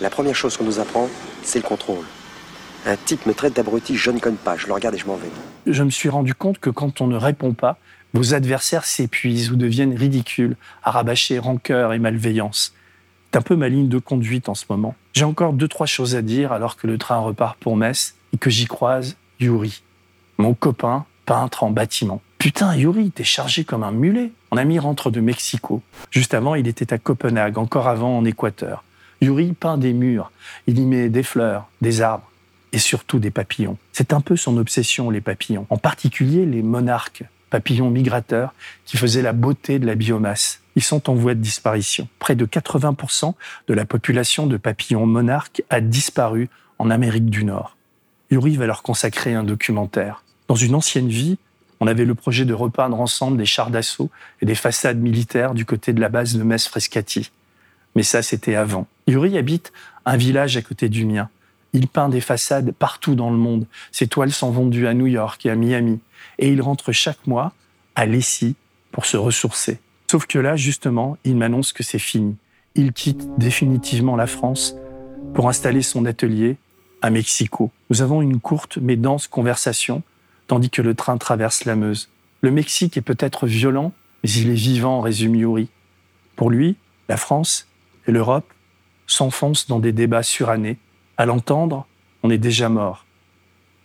La 0.00 0.08
première 0.08 0.34
chose 0.34 0.56
qu'on 0.56 0.64
nous 0.64 0.80
apprend, 0.80 1.10
c'est 1.42 1.58
le 1.58 1.68
contrôle. 1.68 2.06
Un 2.86 2.96
type 2.96 3.26
me 3.26 3.34
traite 3.34 3.54
d'abruti, 3.54 3.98
je 3.98 4.10
ne 4.10 4.18
conne 4.18 4.36
pas, 4.36 4.56
je 4.56 4.66
le 4.66 4.72
regarde 4.72 4.94
et 4.94 4.98
je 4.98 5.04
m'en 5.04 5.16
vais. 5.16 5.28
Je 5.66 5.82
me 5.82 5.90
suis 5.90 6.08
rendu 6.08 6.32
compte 6.34 6.58
que 6.58 6.70
quand 6.70 7.02
on 7.02 7.06
ne 7.06 7.18
répond 7.18 7.52
pas, 7.52 7.76
vos 8.14 8.32
adversaires 8.32 8.86
s'épuisent 8.86 9.50
ou 9.50 9.56
deviennent 9.56 9.94
ridicules, 9.94 10.56
à 10.82 10.90
rabâcher 10.90 11.38
rancœur 11.38 11.92
et 11.92 11.98
malveillance. 11.98 12.72
C'est 13.30 13.36
un 13.36 13.42
peu 13.42 13.56
ma 13.56 13.68
ligne 13.68 13.90
de 13.90 13.98
conduite 13.98 14.48
en 14.48 14.54
ce 14.54 14.64
moment. 14.70 14.94
J'ai 15.12 15.26
encore 15.26 15.52
deux, 15.52 15.68
trois 15.68 15.84
choses 15.84 16.16
à 16.16 16.22
dire 16.22 16.50
alors 16.50 16.78
que 16.78 16.86
le 16.86 16.96
train 16.96 17.18
repart 17.18 17.58
pour 17.58 17.76
Metz 17.76 18.14
et 18.32 18.38
que 18.38 18.48
j'y 18.48 18.64
croise 18.64 19.18
Yuri, 19.38 19.82
mon 20.38 20.54
copain, 20.54 21.04
peintre 21.26 21.64
en 21.64 21.70
bâtiment. 21.70 22.22
Putain, 22.38 22.74
Yuri, 22.76 23.10
t'es 23.10 23.24
chargé 23.24 23.64
comme 23.64 23.82
un 23.82 23.90
mulet. 23.90 24.30
Mon 24.52 24.58
ami 24.58 24.78
rentre 24.78 25.10
de 25.10 25.20
Mexico. 25.20 25.82
Juste 26.10 26.32
avant, 26.34 26.54
il 26.54 26.68
était 26.68 26.92
à 26.92 26.98
Copenhague, 26.98 27.58
encore 27.58 27.88
avant 27.88 28.16
en 28.16 28.24
Équateur. 28.24 28.84
Yuri 29.20 29.52
peint 29.52 29.76
des 29.76 29.92
murs. 29.92 30.30
Il 30.68 30.78
y 30.78 30.86
met 30.86 31.08
des 31.08 31.24
fleurs, 31.24 31.68
des 31.80 32.00
arbres 32.00 32.30
et 32.72 32.78
surtout 32.78 33.18
des 33.18 33.30
papillons. 33.30 33.76
C'est 33.92 34.12
un 34.12 34.20
peu 34.20 34.36
son 34.36 34.56
obsession, 34.56 35.10
les 35.10 35.20
papillons. 35.20 35.66
En 35.70 35.76
particulier 35.76 36.46
les 36.46 36.62
monarques, 36.62 37.24
papillons 37.50 37.90
migrateurs 37.90 38.54
qui 38.84 38.96
faisaient 38.96 39.22
la 39.22 39.32
beauté 39.32 39.78
de 39.78 39.86
la 39.86 39.96
biomasse. 39.96 40.60
Ils 40.76 40.82
sont 40.82 41.10
en 41.10 41.14
voie 41.14 41.34
de 41.34 41.40
disparition. 41.40 42.06
Près 42.20 42.36
de 42.36 42.46
80% 42.46 43.34
de 43.66 43.74
la 43.74 43.84
population 43.84 44.46
de 44.46 44.56
papillons 44.56 45.06
monarques 45.06 45.62
a 45.70 45.80
disparu 45.80 46.48
en 46.78 46.90
Amérique 46.90 47.30
du 47.30 47.44
Nord. 47.44 47.76
Yuri 48.30 48.56
va 48.56 48.66
leur 48.66 48.82
consacrer 48.82 49.34
un 49.34 49.42
documentaire. 49.42 50.22
Dans 50.48 50.54
une 50.54 50.74
ancienne 50.74 51.08
vie, 51.08 51.38
on 51.80 51.86
avait 51.86 52.04
le 52.06 52.14
projet 52.14 52.44
de 52.44 52.54
repeindre 52.54 53.00
ensemble 53.00 53.36
des 53.36 53.44
chars 53.44 53.70
d'assaut 53.70 54.10
et 54.40 54.46
des 54.46 54.54
façades 54.54 54.98
militaires 54.98 55.54
du 55.54 55.64
côté 55.64 55.92
de 55.92 56.00
la 56.00 56.08
base 56.08 56.34
de 56.34 56.42
Metz-Frescati. 56.42 57.30
Mais 57.94 58.02
ça, 58.02 58.22
c'était 58.22 58.54
avant. 58.54 58.86
Yuri 59.06 59.36
habite 59.38 59.72
un 60.06 60.16
village 60.16 60.56
à 60.56 60.62
côté 60.62 60.88
du 60.88 61.04
mien. 61.04 61.28
Il 61.74 61.86
peint 61.86 62.08
des 62.08 62.22
façades 62.22 62.72
partout 62.72 63.14
dans 63.14 63.30
le 63.30 63.36
monde. 63.36 63.66
Ses 63.92 64.06
toiles 64.06 64.32
sont 64.32 64.50
vendues 64.50 64.86
à 64.86 64.94
New 64.94 65.06
York 65.06 65.44
et 65.44 65.50
à 65.50 65.54
Miami. 65.54 66.00
Et 66.38 66.48
il 66.48 66.62
rentre 66.62 66.92
chaque 66.92 67.26
mois 67.26 67.52
à 67.94 68.06
Lessie 68.06 68.56
pour 68.90 69.04
se 69.04 69.16
ressourcer. 69.16 69.78
Sauf 70.10 70.26
que 70.26 70.38
là, 70.38 70.56
justement, 70.56 71.18
il 71.24 71.36
m'annonce 71.36 71.72
que 71.74 71.82
c'est 71.82 71.98
fini. 71.98 72.36
Il 72.74 72.92
quitte 72.92 73.28
définitivement 73.36 74.16
la 74.16 74.26
France 74.26 74.74
pour 75.34 75.48
installer 75.48 75.82
son 75.82 76.06
atelier 76.06 76.56
à 77.02 77.10
Mexico. 77.10 77.70
Nous 77.90 78.00
avons 78.00 78.22
une 78.22 78.40
courte 78.40 78.78
mais 78.80 78.96
dense 78.96 79.28
conversation 79.28 80.02
tandis 80.48 80.70
que 80.70 80.82
le 80.82 80.94
train 80.94 81.16
traverse 81.18 81.64
la 81.64 81.76
Meuse. 81.76 82.08
Le 82.40 82.50
Mexique 82.50 82.96
est 82.96 83.02
peut-être 83.02 83.46
violent, 83.46 83.92
mais 84.22 84.30
il 84.30 84.50
est 84.50 84.54
vivant, 84.54 85.00
résume 85.00 85.36
Yuri. 85.36 85.68
Pour 86.34 86.50
lui, 86.50 86.76
la 87.08 87.16
France 87.16 87.68
et 88.06 88.12
l'Europe 88.12 88.52
s'enfoncent 89.06 89.68
dans 89.68 89.78
des 89.78 89.92
débats 89.92 90.22
surannés. 90.22 90.78
À 91.16 91.26
l'entendre, 91.26 91.86
on 92.22 92.30
est 92.30 92.38
déjà 92.38 92.68
mort. 92.68 93.06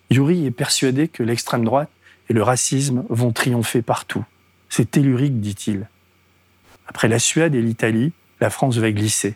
Yuri 0.09 0.45
est 0.45 0.51
persuadé 0.51 1.07
que 1.07 1.23
l'extrême 1.23 1.65
droite 1.65 1.89
et 2.29 2.33
le 2.33 2.43
racisme 2.43 3.03
vont 3.09 3.31
triompher 3.31 3.81
partout. 3.81 4.25
C'est 4.69 4.91
tellurique, 4.91 5.39
dit-il. 5.39 5.87
Après 6.87 7.07
la 7.07 7.19
Suède 7.19 7.55
et 7.55 7.61
l'Italie, 7.61 8.13
la 8.39 8.49
France 8.49 8.77
va 8.77 8.91
glisser. 8.91 9.35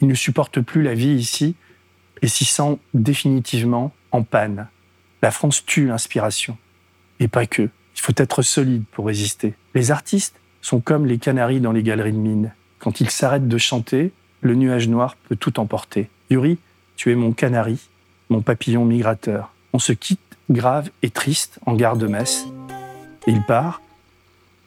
Il 0.00 0.08
ne 0.08 0.14
supporte 0.14 0.60
plus 0.60 0.82
la 0.82 0.94
vie 0.94 1.14
ici 1.14 1.54
et 2.22 2.28
s'y 2.28 2.44
sent 2.44 2.78
définitivement 2.94 3.92
en 4.12 4.22
panne. 4.22 4.68
La 5.22 5.30
France 5.30 5.64
tue 5.64 5.86
l'inspiration. 5.86 6.56
Et 7.18 7.28
pas 7.28 7.46
que. 7.46 7.62
Il 7.62 8.00
faut 8.00 8.14
être 8.16 8.42
solide 8.42 8.84
pour 8.92 9.06
résister. 9.06 9.54
Les 9.74 9.90
artistes 9.90 10.36
sont 10.62 10.80
comme 10.80 11.06
les 11.06 11.18
canaris 11.18 11.60
dans 11.60 11.72
les 11.72 11.82
galeries 11.82 12.12
de 12.12 12.18
mines. 12.18 12.54
Quand 12.78 13.00
ils 13.00 13.10
s'arrêtent 13.10 13.48
de 13.48 13.58
chanter, 13.58 14.12
le 14.40 14.54
nuage 14.54 14.88
noir 14.88 15.16
peut 15.28 15.36
tout 15.36 15.60
emporter. 15.60 16.08
Yuri, 16.30 16.58
tu 16.96 17.12
es 17.12 17.14
mon 17.14 17.32
canari, 17.32 17.78
mon 18.30 18.40
papillon 18.40 18.84
migrateur. 18.84 19.52
On 19.72 19.78
se 19.78 19.92
quitte 19.92 20.20
grave 20.50 20.90
et 21.02 21.10
triste 21.10 21.58
en 21.66 21.74
gare 21.74 21.96
de 21.96 22.06
Metz. 22.06 22.46
Il 23.26 23.42
part, 23.42 23.82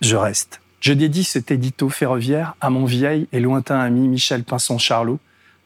je 0.02 0.16
reste. 0.16 0.62
Je 0.80 0.94
dédie 0.94 1.24
cet 1.24 1.50
édito 1.50 1.90
ferroviaire 1.90 2.56
à 2.62 2.70
mon 2.70 2.86
vieil 2.86 3.28
et 3.32 3.40
lointain 3.40 3.80
ami 3.80 4.08
Michel 4.08 4.44
Pinson-Charlot, 4.44 5.20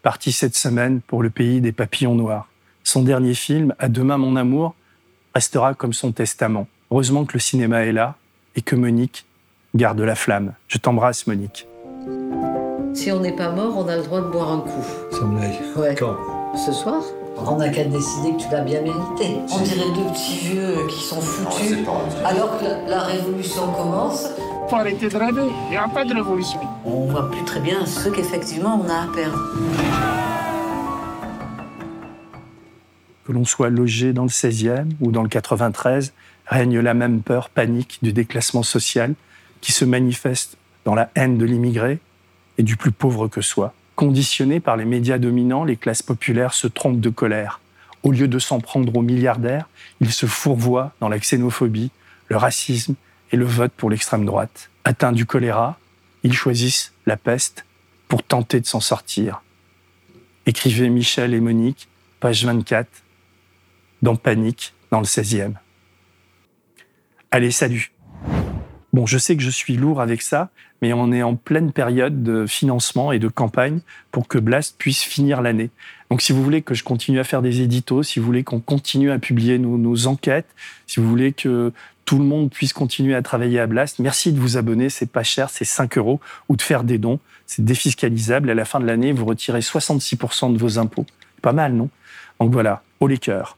parti 0.03 0.31
cette 0.31 0.55
semaine 0.55 1.01
pour 1.01 1.23
le 1.23 1.29
pays 1.29 1.59
des 1.59 1.71
papillons 1.71 2.15
noirs. 2.15 2.47
Son 2.87 3.01
dernier 3.03 3.33
film, 3.33 3.75
À 3.79 3.89
demain 3.89 4.17
mon 4.17 4.37
amour, 4.37 4.73
restera 5.35 5.73
comme 5.73 5.91
son 5.91 6.13
testament. 6.13 6.67
Heureusement 6.89 7.25
que 7.25 7.33
le 7.33 7.39
cinéma 7.41 7.81
est 7.81 7.91
là 7.91 8.15
et 8.55 8.61
que 8.61 8.77
Monique 8.77 9.25
garde 9.75 9.99
la 9.99 10.15
flamme. 10.15 10.53
Je 10.69 10.77
t'embrasse, 10.77 11.27
Monique. 11.27 11.67
Si 12.93 13.11
on 13.11 13.19
n'est 13.19 13.35
pas 13.35 13.49
mort, 13.49 13.73
on 13.75 13.89
a 13.89 13.97
le 13.97 14.03
droit 14.03 14.21
de 14.21 14.27
boire 14.27 14.53
un 14.53 14.59
coup. 14.61 14.85
Sommeil. 15.11 15.59
Ouais. 15.75 15.95
Quand? 15.99 16.15
Ce 16.55 16.71
soir? 16.71 17.03
On 17.45 17.57
n'a 17.57 17.67
qu'à 17.67 17.83
décider 17.83 18.31
que 18.37 18.43
tu 18.43 18.47
l'as 18.53 18.61
bien 18.61 18.79
mérité. 18.81 19.35
On 19.51 19.59
dirait 19.63 19.91
deux 19.93 20.09
petits 20.13 20.37
vieux 20.47 20.87
qui 20.87 21.03
sont 21.03 21.19
foutus. 21.19 21.79
alors 22.23 22.57
que 22.57 22.63
la, 22.63 22.87
la 22.87 23.01
révolution 23.01 23.69
commence. 23.73 24.29
Faut 24.69 24.77
arrêter 24.77 25.09
de 25.09 25.17
rêver. 25.17 25.49
Il 25.65 25.71
n'y 25.71 25.77
aura 25.77 25.89
pas 25.89 26.05
de 26.05 26.13
révolution. 26.13 26.61
On 26.85 27.07
voit 27.07 27.29
plus 27.29 27.43
très 27.43 27.59
bien 27.59 27.85
ce 27.85 28.07
qu'effectivement 28.07 28.81
on 28.81 28.89
a 28.89 29.03
à 29.03 29.07
perdre. 29.13 29.37
Que 33.27 33.33
l'on 33.33 33.43
soit 33.43 33.69
logé 33.69 34.13
dans 34.13 34.23
le 34.23 34.29
16e 34.29 34.87
ou 35.01 35.11
dans 35.11 35.21
le 35.21 35.27
93, 35.27 36.13
règne 36.45 36.79
la 36.79 36.93
même 36.93 37.21
peur 37.21 37.49
panique 37.49 37.99
du 38.01 38.13
déclassement 38.13 38.63
social 38.63 39.15
qui 39.59 39.73
se 39.73 39.83
manifeste 39.83 40.55
dans 40.85 40.95
la 40.95 41.11
haine 41.13 41.37
de 41.37 41.43
l'immigré 41.43 41.99
et 42.57 42.63
du 42.63 42.77
plus 42.77 42.93
pauvre 42.93 43.27
que 43.27 43.41
soit. 43.41 43.73
Conditionnés 43.97 44.61
par 44.61 44.77
les 44.77 44.85
médias 44.85 45.17
dominants, 45.17 45.65
les 45.65 45.75
classes 45.75 46.03
populaires 46.03 46.53
se 46.53 46.67
trompent 46.67 47.01
de 47.01 47.09
colère. 47.09 47.59
Au 48.01 48.13
lieu 48.13 48.29
de 48.29 48.39
s'en 48.39 48.61
prendre 48.61 48.95
aux 48.95 49.01
milliardaires, 49.01 49.67
ils 49.99 50.13
se 50.13 50.25
fourvoient 50.25 50.93
dans 51.01 51.09
la 51.09 51.19
xénophobie, 51.19 51.91
le 52.29 52.37
racisme 52.37 52.95
et 53.33 53.35
le 53.35 53.43
vote 53.43 53.73
pour 53.75 53.89
l'extrême 53.89 54.23
droite. 54.23 54.69
Atteints 54.85 55.11
du 55.11 55.25
choléra, 55.25 55.77
ils 56.23 56.31
choisissent 56.31 56.93
la 57.05 57.17
peste 57.17 57.65
pour 58.07 58.23
tenter 58.23 58.61
de 58.61 58.65
s'en 58.65 58.79
sortir. 58.79 59.41
Écrivez 60.45 60.87
Michel 60.87 61.33
et 61.33 61.41
Monique, 61.41 61.89
page 62.21 62.45
24, 62.45 62.87
dans 64.01 64.15
Panique, 64.15 64.73
dans 64.91 64.99
le 64.99 65.05
16e. 65.05 65.53
Allez, 67.31 67.51
salut 67.51 67.91
Bon, 68.93 69.05
je 69.05 69.17
sais 69.17 69.35
que 69.35 69.43
je 69.43 69.49
suis 69.49 69.75
lourd 69.75 70.01
avec 70.01 70.21
ça, 70.21 70.49
mais 70.81 70.93
on 70.93 71.11
est 71.11 71.21
en 71.21 71.35
pleine 71.35 71.71
période 71.71 72.23
de 72.23 72.47
financement 72.47 73.11
et 73.11 73.19
de 73.19 73.27
campagne 73.27 73.81
pour 74.11 74.27
que 74.27 74.37
Blast 74.37 74.75
puisse 74.77 75.03
finir 75.03 75.41
l'année. 75.41 75.69
Donc, 76.09 76.21
si 76.21 76.31
vous 76.31 76.41
voulez 76.41 76.61
que 76.61 76.73
je 76.73 76.83
continue 76.83 77.19
à 77.19 77.23
faire 77.23 77.41
des 77.41 77.61
éditos, 77.61 78.01
si 78.03 78.19
vous 78.19 78.25
voulez 78.25 78.43
qu'on 78.43 78.61
continue 78.61 79.11
à 79.11 79.19
publier 79.19 79.59
nos, 79.59 80.07
enquêtes, 80.07 80.47
si 80.87 80.99
vous 80.99 81.07
voulez 81.07 81.33
que 81.33 81.73
tout 82.05 82.17
le 82.17 82.23
monde 82.23 82.49
puisse 82.49 82.71
continuer 82.71 83.13
à 83.13 83.21
travailler 83.21 83.59
à 83.59 83.67
Blast, 83.67 83.99
merci 83.99 84.31
de 84.31 84.39
vous 84.39 84.57
abonner, 84.57 84.89
c'est 84.89 85.11
pas 85.11 85.23
cher, 85.23 85.49
c'est 85.49 85.65
5 85.65 85.97
euros, 85.97 86.21
ou 86.47 86.55
de 86.55 86.61
faire 86.61 86.83
des 86.83 86.97
dons, 86.97 87.19
c'est 87.45 87.65
défiscalisable. 87.65 88.49
À 88.49 88.55
la 88.55 88.65
fin 88.65 88.79
de 88.79 88.85
l'année, 88.85 89.11
vous 89.11 89.25
retirez 89.25 89.59
66% 89.59 90.53
de 90.53 90.57
vos 90.57 90.79
impôts. 90.79 91.05
Pas 91.41 91.53
mal, 91.53 91.73
non? 91.73 91.89
Donc 92.39 92.53
voilà, 92.53 92.83
haut 93.01 93.07
les 93.07 93.17
cœurs. 93.17 93.57